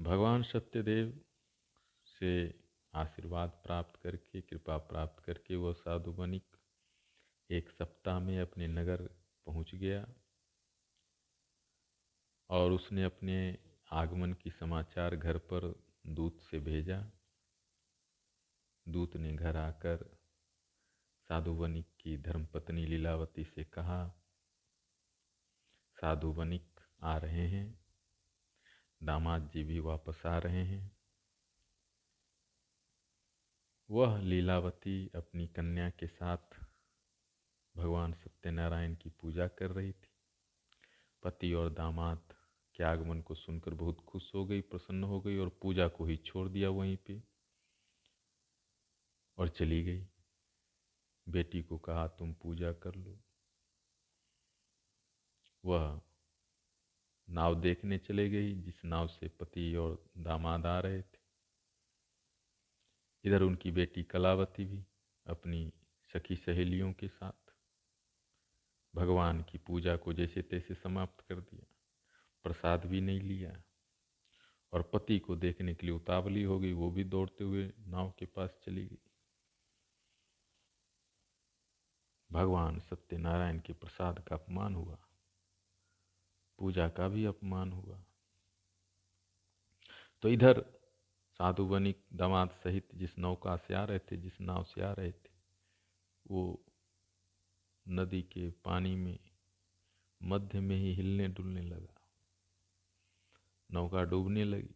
भगवान 0.00 0.42
सत्यदेव 0.42 1.20
से 2.06 2.60
आशीर्वाद 2.94 3.50
प्राप्त 3.50 4.00
करके, 4.02 4.40
कृपा 4.40 4.78
प्राप्त 4.78 5.24
करके 5.24 5.56
वह 5.56 5.72
साधु 5.72 6.12
बनिक 6.12 6.56
एक 7.50 7.70
सप्ताह 7.70 8.18
में 8.18 8.40
अपने 8.40 8.68
नगर 8.68 9.02
पहुँच 9.46 9.74
गया 9.74 10.08
और 12.50 12.72
उसने 12.72 13.04
अपने 13.04 13.58
आगमन 13.92 14.32
की 14.32 14.50
समाचार 14.50 15.16
घर 15.16 15.38
पर 15.38 15.82
दूत 16.06 16.40
से 16.40 16.58
भेजा। 16.58 17.06
दूत 18.88 19.16
ने 19.16 19.32
घर 19.32 19.56
आकर 19.56 20.15
साधु 21.30 21.52
वनिक 21.52 21.86
की 22.00 22.16
धर्मपत्नी 22.18 22.86
लीलावती 22.86 23.44
से 23.44 23.64
कहा 23.64 24.22
साधु 25.96 26.28
वनिक 26.32 26.80
आ 27.02 27.16
रहे 27.16 27.46
हैं, 27.48 27.80
दामाद 29.02 29.50
जी 29.54 29.64
भी 29.64 29.78
वापस 29.80 30.22
आ 30.26 30.38
रहे 30.38 30.64
हैं। 30.64 30.96
वह 33.90 34.18
लीलावती 34.18 35.10
अपनी 35.14 35.46
कन्या 35.46 35.90
के 35.90 36.06
साथ 36.06 36.60
भगवान 37.76 38.12
सत्यनारायण 38.12 38.94
की 38.94 39.10
पूजा 39.10 39.48
कर 39.48 39.70
रही 39.70 39.92
थी। 39.92 40.14
पति 41.22 41.52
और 41.52 41.70
दामाद 41.70 42.34
के 42.74 42.84
आगमन 42.84 43.20
को 43.20 43.34
सुनकर 43.34 43.74
बहुत 43.74 44.00
खुश 44.00 44.34
हो 44.34 44.44
गई, 44.46 44.60
प्रसन्न 44.60 45.04
हो 45.04 45.20
गई 45.20 45.36
और 45.36 45.58
पूजा 45.62 45.88
को 45.88 46.04
ही 46.04 46.16
छोड़ 46.16 46.48
दिया 46.48 46.70
वहीं 46.70 46.96
पे 46.96 47.22
और 49.38 49.48
चली 49.48 49.82
गई। 49.82 50.08
बेटी 51.28 51.62
को 51.62 51.78
कहा, 51.78 52.08
तुम 52.08 52.32
पूजा 52.32 52.72
कर 52.72 52.94
लो। 52.94 53.20
वह 55.64 56.00
नाव 57.28 57.60
देखने 57.60 57.98
चले 57.98 58.30
गई, 58.30 58.54
जिस 58.54 58.84
नाव 58.84 59.06
से 59.06 59.28
पति 59.28 59.74
और 59.74 60.10
दामाद 60.18 60.66
आ 60.66 60.80
रहे 60.80 61.02
थे। 61.02 61.18
इधर 63.24 63.42
उनकी 63.42 63.70
बेटी 63.70 64.02
कलावती 64.02 64.64
भी 64.64 64.86
अपनी 65.26 65.72
सखी 66.12 66.36
सहेलियों 66.36 66.92
के 66.92 67.08
साथ 67.08 67.54
भगवान 68.94 69.42
की 69.42 69.58
पूजा 69.58 69.96
को 69.96 70.12
जैसे 70.12 70.42
तैसे 70.42 70.74
समाप्त 70.74 71.24
कर 71.28 71.40
दिया। 71.40 71.66
प्रसाद 72.42 72.84
भी 72.84 73.00
नहीं 73.00 73.20
लिया 73.20 73.62
और 74.72 74.82
पति 74.82 75.18
को 75.18 75.36
देखने 75.36 75.74
के 75.74 75.86
लिए 75.86 75.96
उतावली 75.96 76.42
हो 76.42 76.60
गई। 76.60 76.72
वो 76.72 76.90
भी 76.90 77.04
दौड़ते 77.04 77.44
हुए 77.44 77.72
नाव 77.78 78.14
के 78.18 78.26
पास 78.26 78.58
चली 78.64 78.86
गई। 78.86 79.05
भगवान 82.32 82.80
सत्यनारायण 82.80 83.60
के 83.60 83.72
प्रसाद 83.72 84.18
का 84.18 84.36
अपमान 84.36 84.74
हुआ। 84.74 84.98
पूजा 86.58 86.88
का 86.88 87.08
भी 87.08 87.24
अपमान 87.24 87.72
हुआ। 87.72 88.04
तो 90.22 90.28
इधर 90.28 90.64
साधु 91.30 91.64
वनिक 91.64 92.04
दामाद 92.12 92.50
सहित 92.50 92.94
जिस 92.94 93.18
नौका 93.18 93.56
से 93.56 93.74
आ 93.74 93.84
रहे 93.84 93.98
थे, 93.98 94.16
जिस 94.16 94.40
नाव 94.40 94.64
से 94.64 94.82
आ 94.82 94.92
रहे 94.92 95.12
थे, 95.12 95.30
वो 96.30 96.64
नदी 97.88 98.22
के 98.22 98.50
पानी 98.50 98.96
में, 98.96 99.18
मध्य 100.22 100.60
में 100.60 100.76
ही 100.76 100.94
हिलने 100.94 101.28
डुलने 101.28 101.62
लगा। 101.62 102.02
नौका 103.72 104.02
डूबने 104.02 104.44
लगी। 104.44 104.74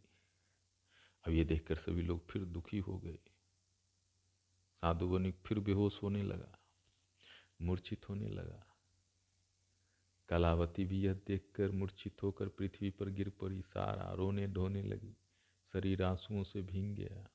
अब 1.26 1.32
ये 1.32 1.44
देखकर 1.44 1.76
सभी 1.76 2.02
लोग 2.02 2.30
फिर 2.30 2.44
दुखी 2.44 2.78
हो 2.78 2.98
गए। 2.98 3.18
साधु 4.74 5.06
वनिक 5.06 5.42
फिर 5.46 5.58
बेहोश 5.58 6.02
होने 6.02 6.22
लगा। 6.22 6.59
मूर्छित 7.62 8.08
होने 8.08 8.28
लगा। 8.28 8.66
कलावती 10.28 10.84
भी 10.84 11.00
यह 11.00 11.14
देखकर 11.14 11.70
मूर्छित 11.70 12.22
होकर 12.22 12.48
पृथ्वी 12.48 12.90
पर 12.90 13.08
गिर 13.08 13.28
पड़ी। 13.28 13.62
सारा 13.62 14.12
रोने 14.12 14.46
ढोने 14.46 14.82
लगी। 14.82 15.16
शरीर 15.72 16.02
आंसुओं 16.02 16.44
से 16.44 16.62
भींग 16.62 16.96
गया। 16.96 17.28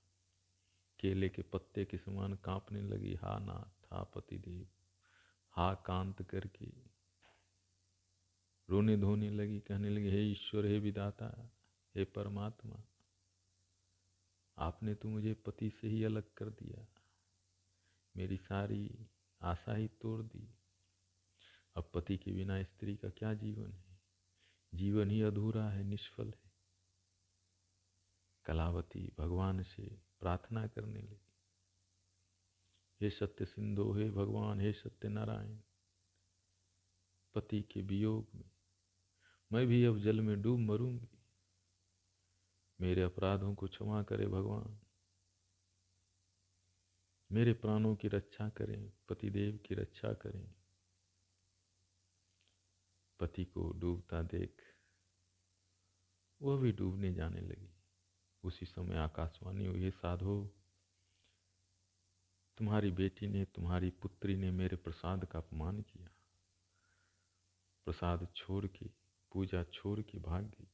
केले 0.99 1.29
के 1.29 1.41
पत्ते 1.41 1.85
के 1.85 1.97
समान 1.97 2.33
कांपने 2.33 2.81
लगी। 2.81 3.15
हा 3.15 3.39
नाथ, 3.39 3.93
हा 3.93 4.03
पतिदेव, 4.03 4.67
हा 5.51 5.73
कांत 5.73 6.21
करके। 6.21 6.73
रोने 8.69 8.97
धोने 8.97 9.29
लगी, 9.29 9.59
कहने 9.59 9.89
लगी, 9.89 10.09
हे 10.09 10.21
ईश्वर, 10.21 10.65
हे 10.65 10.79
विदाता 10.79 11.51
हे 11.95 12.05
परमात्मा, 12.05 12.83
आपने 14.57 14.95
तो 14.95 15.09
मुझे 15.09 15.33
पति 15.33 15.69
से 15.69 15.87
ही 15.87 16.03
अलग 16.03 16.33
कर 16.33 16.45
दिया। 16.49 16.87
मेरी 18.17 18.37
सारी 18.37 19.07
आशा 19.45 19.75
ही 19.75 19.87
तोड़ 19.87 20.21
दी। 20.21 20.55
अब 21.75 21.91
पति 21.93 22.17
के 22.17 22.31
बिना 22.31 22.63
स्त्री 22.63 22.95
का 22.95 23.09
क्या 23.09 23.33
जीवन 23.33 23.73
है? 23.73 23.99
जीवन 24.73 25.11
ही 25.11 25.21
अधूरा 25.21 25.69
है, 25.69 25.83
निष्फल 25.83 26.27
है। 26.27 26.51
कलावती 28.45 29.15
भगवान 29.19 29.63
से 29.63 30.01
प्रार्थना 30.19 30.67
करने 30.67 31.01
लगी। 31.01 31.33
हे 33.01 33.09
सत्य 33.09 33.45
सिंधु, 33.45 33.93
हे 33.93 34.11
भगवान, 34.11 34.61
हे 34.61 34.73
सत्य 34.73 35.09
नारायण, 35.09 35.59
पति 37.35 37.61
के 37.61 37.81
वियोग 37.81 38.27
में 38.35 38.51
मैं 39.53 39.67
भी 39.67 39.85
अब 39.85 39.99
जल 39.99 40.21
में 40.21 40.41
डूब 40.41 40.59
मरूँगी। 40.59 41.23
मेरे 42.81 43.01
अपराधों 43.01 43.55
को 43.55 43.67
क्षमा 43.67 44.03
करे 44.03 44.27
भगवान। 44.27 44.84
मेरे 47.31 47.53
प्राणों 47.53 47.95
की 47.95 48.07
रक्षा 48.07 48.49
करें 48.49 48.91
पतिदेव 49.09 49.59
की 49.65 49.75
रक्षा 49.75 50.13
करें। 50.13 50.53
पति 53.19 53.45
को 53.45 53.71
डूबता 53.71 54.21
देख, 54.21 54.61
वह 56.41 56.59
भी 56.59 56.71
डूबने 56.71 57.13
जाने 57.13 57.41
लगी। 57.41 57.69
उसी 58.43 58.65
समय 58.65 58.95
आकाशवाणी 58.95 59.65
हुई 59.65 59.91
साधो, 59.91 60.55
तुम्हारी 62.57 62.91
बेटी 62.91 63.27
ने, 63.27 63.45
तुम्हारी 63.45 63.89
पुत्री 63.89 64.35
ने 64.35 64.51
मेरे 64.51 64.75
प्रसाद 64.75 65.25
का 65.25 65.39
अपमान 65.39 65.81
किया। 65.81 66.07
प्रसाद 67.85 68.27
छोड़ 68.35 68.65
के, 68.65 68.85
पूजा 69.31 69.63
छोड़ 69.63 70.01
के 70.01 70.19
भाग 70.19 70.43
गई। 70.43 70.71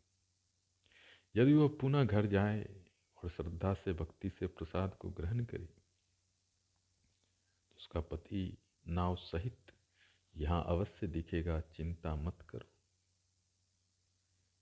यदि 1.36 1.54
वह 1.54 1.78
पुनः 1.82 2.04
घर 2.04 2.26
जाए 2.26 2.86
और 3.24 3.30
श्रद्धा 3.30 3.74
से, 3.74 3.94
भक्ति 3.94 4.30
से 4.30 4.48
प्रसाद 4.48 4.96
को 4.96 5.10
ग्रहण 5.10 5.46
करे 5.46 5.81
उसका 7.82 8.02
पति 8.02 8.58
नाव 8.88 9.16
सहित 9.16 9.72
यहाँ 10.36 10.64
अवश्य 10.68 11.08
दिखेगा, 11.08 11.62
चिंता 11.62 12.16
मत 12.16 12.38
करो। 12.50 12.72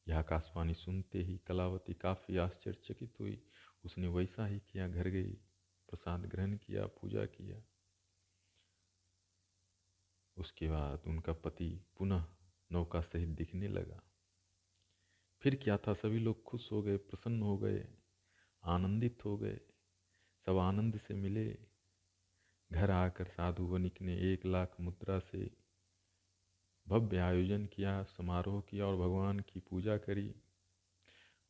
यह 0.07 0.19
आकाशवाणी 0.19 0.73
सुनते 0.73 1.19
ही 1.19 1.37
कलावती 1.37 1.93
काफ़ी 1.93 2.37
आश्चर्यचकित 2.37 3.19
हुई। 3.19 3.43
उसने 3.85 4.07
वैसा 4.07 4.45
ही 4.45 4.59
किया, 4.59 4.87
घर 4.87 5.07
गई, 5.07 5.33
प्रसाद 5.89 6.25
ग्रहण 6.25 6.57
किया, 6.57 6.85
पूजा 6.85 7.25
किया। 7.25 7.63
उसके 10.37 10.67
बाद 10.67 11.03
उनका 11.07 11.33
पति 11.33 11.85
पुनः 11.97 12.25
नौका 12.71 13.01
सहित 13.01 13.29
दिखने 13.29 13.67
लगा। 13.67 14.03
फिर 15.41 15.55
क्या 15.55 15.77
था? 15.77 15.93
सभी 15.93 16.19
लोग 16.19 16.43
खुश 16.43 16.71
हो 16.71 16.81
गए, 16.81 16.97
प्रसन्न 16.97 17.41
हो 17.41 17.57
गए, 17.57 17.87
आनंदित 18.63 19.25
हो 19.25 19.37
गए। 19.37 19.59
सब 20.45 20.57
आनंद 20.57 20.99
से 20.99 21.13
मिले 21.13 21.68
घर 22.71 22.91
आकर 22.91 23.25
साधु 23.25 23.63
वनिक 23.63 24.01
ने 24.01 24.33
एक 24.33 24.45
लाख 24.45 24.75
मुद्रा 24.79 25.19
से 25.19 25.51
भव्य 26.87 27.17
आयोजन 27.17 27.65
किया, 27.65 28.03
समारोह 28.03 28.61
किया 28.61 28.85
और 28.85 28.97
भगवान 28.97 29.39
की 29.39 29.59
पूजा 29.59 29.97
करी 29.97 30.35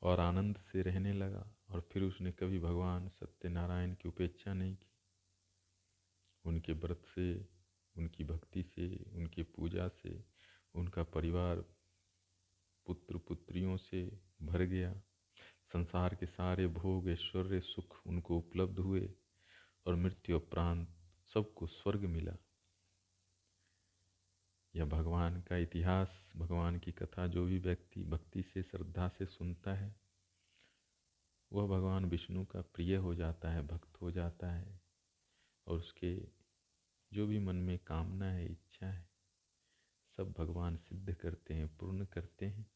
और 0.01 0.19
आनंद 0.19 0.57
से 0.71 0.81
रहने 0.81 1.13
लगा 1.13 1.55
और 1.69 1.89
फिर 1.93 2.03
उसने 2.03 2.31
कभी 2.31 2.59
भगवान 2.59 3.09
सत्यनारायण 3.09 3.93
की 3.93 4.09
उपेक्षा 4.09 4.53
नहीं 4.53 4.75
की। 4.75 4.91
उनके 6.45 6.73
व्रत 6.73 7.01
से, 7.15 7.47
उनकी 7.97 8.23
भक्ति 8.23 8.63
से, 8.63 9.05
उनकी 9.13 9.43
पूजा 9.43 9.87
से, 9.87 10.23
उनका 10.75 11.03
परिवार 11.03 11.55
पुत्र 12.85 13.17
पुत्रियों 13.17 13.77
से 13.77 14.19
भर 14.41 14.61
गया। 14.61 14.93
संसार 15.73 16.15
के 16.15 16.25
सारे 16.25 16.67
भोग 16.67 17.09
ऐश्वर्य 17.09 17.59
सुख 17.59 18.07
उनको 18.07 18.37
उपलब्ध 18.37 18.79
हुए 18.79 19.13
और 19.87 19.95
मृत्यु 19.95 20.35
उपरांत 20.37 20.95
सबको 21.33 21.67
स्वर्ग 21.67 21.99
मिला। 21.99 22.33
यह 24.75 24.85
भगवान 24.85 25.41
का 25.41 25.57
इतिहास, 25.57 26.31
भगवान 26.35 26.79
की 26.79 26.91
कथा, 26.91 27.27
जो 27.27 27.45
भी 27.45 27.59
व्यक्ति 27.59 28.03
भक्ति 28.03 28.43
से, 28.43 28.63
श्रद्धा 28.63 29.09
से 29.09 29.25
सुनता 29.25 29.73
है, 29.73 29.95
वह 31.53 31.67
भगवान 31.67 32.05
विष्णु 32.05 32.45
का 32.45 32.61
प्रिय 32.61 32.95
हो 32.95 33.15
जाता 33.15 33.51
है, 33.51 33.67
भक्त 33.67 34.01
हो 34.01 34.11
जाता 34.11 34.51
है, 34.51 34.81
और 35.67 35.77
उसके 35.77 36.27
जो 37.13 37.27
भी 37.27 37.39
मन 37.39 37.55
में 37.55 37.79
कामना 37.79 38.25
है, 38.25 38.51
इच्छा 38.51 38.87
है, 38.87 39.09
सब 40.17 40.31
भगवान 40.31 40.77
सिद्ध 40.77 41.13
करते 41.13 41.53
हैं, 41.53 41.77
पूर्ण 41.77 42.05
करते 42.05 42.45
हैं। 42.45 42.71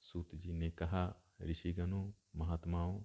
सूत 0.00 0.34
जी 0.34 0.52
ने 0.52 0.70
कहा, 0.70 1.14
ऋषिगणों, 1.42 2.12
महात्माओं 2.36 3.02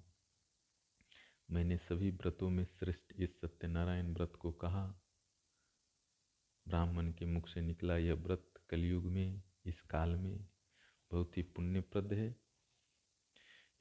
मैंने 1.53 1.77
सभी 1.77 2.11
व्रतों 2.11 2.49
में 2.49 2.65
श्रेष्ठ 2.65 3.13
इस 3.15 3.41
सत्यनारायण 3.41 4.13
व्रत 4.13 4.33
को 4.39 4.51
कहा। 4.51 5.01
ब्राह्मण 6.67 7.11
के 7.11 7.25
मुख 7.25 7.49
से 7.49 7.61
निकला 7.61 7.97
यह 7.97 8.13
व्रत 8.13 8.53
कलयुग 8.69 9.05
में, 9.05 9.43
इस 9.65 9.81
काल 9.81 10.09
में 10.09 10.47
बहुत 11.11 11.37
ही 11.37 11.43
पुण्यप्रद 11.43 12.13
है। 12.13 12.35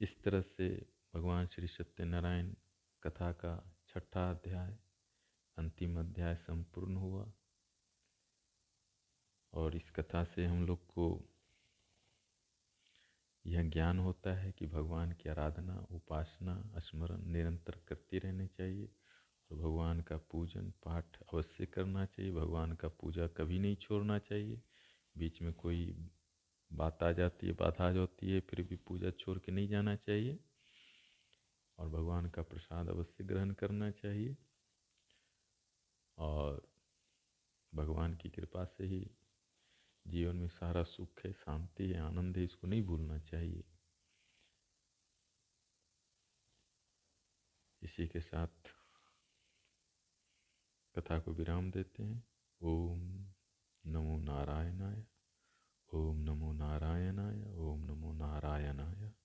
इस 0.01 0.23
तरह 0.23 0.41
से 0.41 0.93
भगवान 1.15 1.47
श्री 1.47 1.67
सत्यनारायण 1.67 2.53
कथा 3.03 3.31
का 3.31 3.77
छठा 3.87 4.31
अध्याय, 4.31 4.77
अंतिम 5.57 5.99
अध्याय 5.99 6.35
संपूर्ण 6.35 6.95
हुआ। 6.95 7.33
और 9.53 9.75
इस 9.75 9.91
कथा 9.91 10.23
से 10.23 10.45
हम 10.45 10.65
लोग 10.65 10.87
को 10.87 11.32
यह 13.45 13.69
ज्ञान 13.69 13.99
होता 13.99 14.33
है 14.33 14.51
कि 14.51 14.67
भगवान 14.67 15.11
की 15.11 15.29
आराधना, 15.29 15.87
उपासना, 15.91 16.71
स्मरण 16.77 17.25
निरंतर 17.25 17.79
करते 17.87 18.17
रहने 18.17 18.47
चाहिए 18.47 18.89
और 19.51 19.57
भगवान 19.57 20.01
का 20.01 20.17
पूजन 20.17 20.71
पाठ 20.83 21.17
अवश्य 21.33 21.65
करना 21.65 22.05
चाहिए। 22.05 22.31
भगवान 22.31 22.73
का 22.73 22.87
पूजा 22.87 23.27
कभी 23.27 23.59
नहीं 23.59 23.75
छोड़ना 23.75 24.19
चाहिए। 24.19 24.61
बीच 25.17 25.41
में 25.41 25.53
कोई 25.53 26.09
बात 26.73 27.03
आ 27.03 27.11
जाती 27.11 27.47
है, 27.47 27.53
बाधा 27.53 27.89
आ 27.89 27.91
जाती 27.91 28.31
है, 28.31 28.39
फिर 28.39 28.61
भी 28.61 28.75
पूजा 28.75 29.11
छोड़ 29.11 29.39
के 29.39 29.51
नहीं 29.51 29.67
जाना 29.67 29.95
चाहिए 29.95 30.39
और 31.79 31.89
भगवान 31.89 32.29
का 32.29 32.41
प्रसाद 32.41 32.89
अवश्य 32.89 33.23
ग्रहण 33.23 33.51
करना 33.51 33.91
चाहिए। 33.91 34.37
और 36.17 36.67
भगवान 37.75 38.13
की 38.13 38.29
कृपा 38.29 38.65
से 38.65 38.83
ही 38.83 39.11
जीवन 40.07 40.35
में 40.35 40.47
सारा 40.47 40.83
सुख 40.83 41.25
है, 41.25 41.33
शांति 41.33 41.89
है, 41.89 41.99
आनंद 41.99 42.37
है, 42.37 42.43
इसको 42.43 42.67
नहीं 42.67 42.83
भूलना 42.83 43.19
चाहिए। 43.19 43.63
इसी 47.83 48.07
के 48.07 48.21
साथ 48.21 48.71
कथा 50.95 51.19
को 51.19 51.31
विराम 51.31 51.71
देते 51.71 52.03
हैं। 52.03 52.23
ओम 52.61 53.33
नमो 53.85 54.17
नारायणाय, 54.17 55.05
ओम 55.93 56.17
नमो 56.17 56.53
नारायणाय, 56.53 57.53
ओम 57.55 57.85
नमो 57.85 58.13
नारायणाय। 58.13 59.22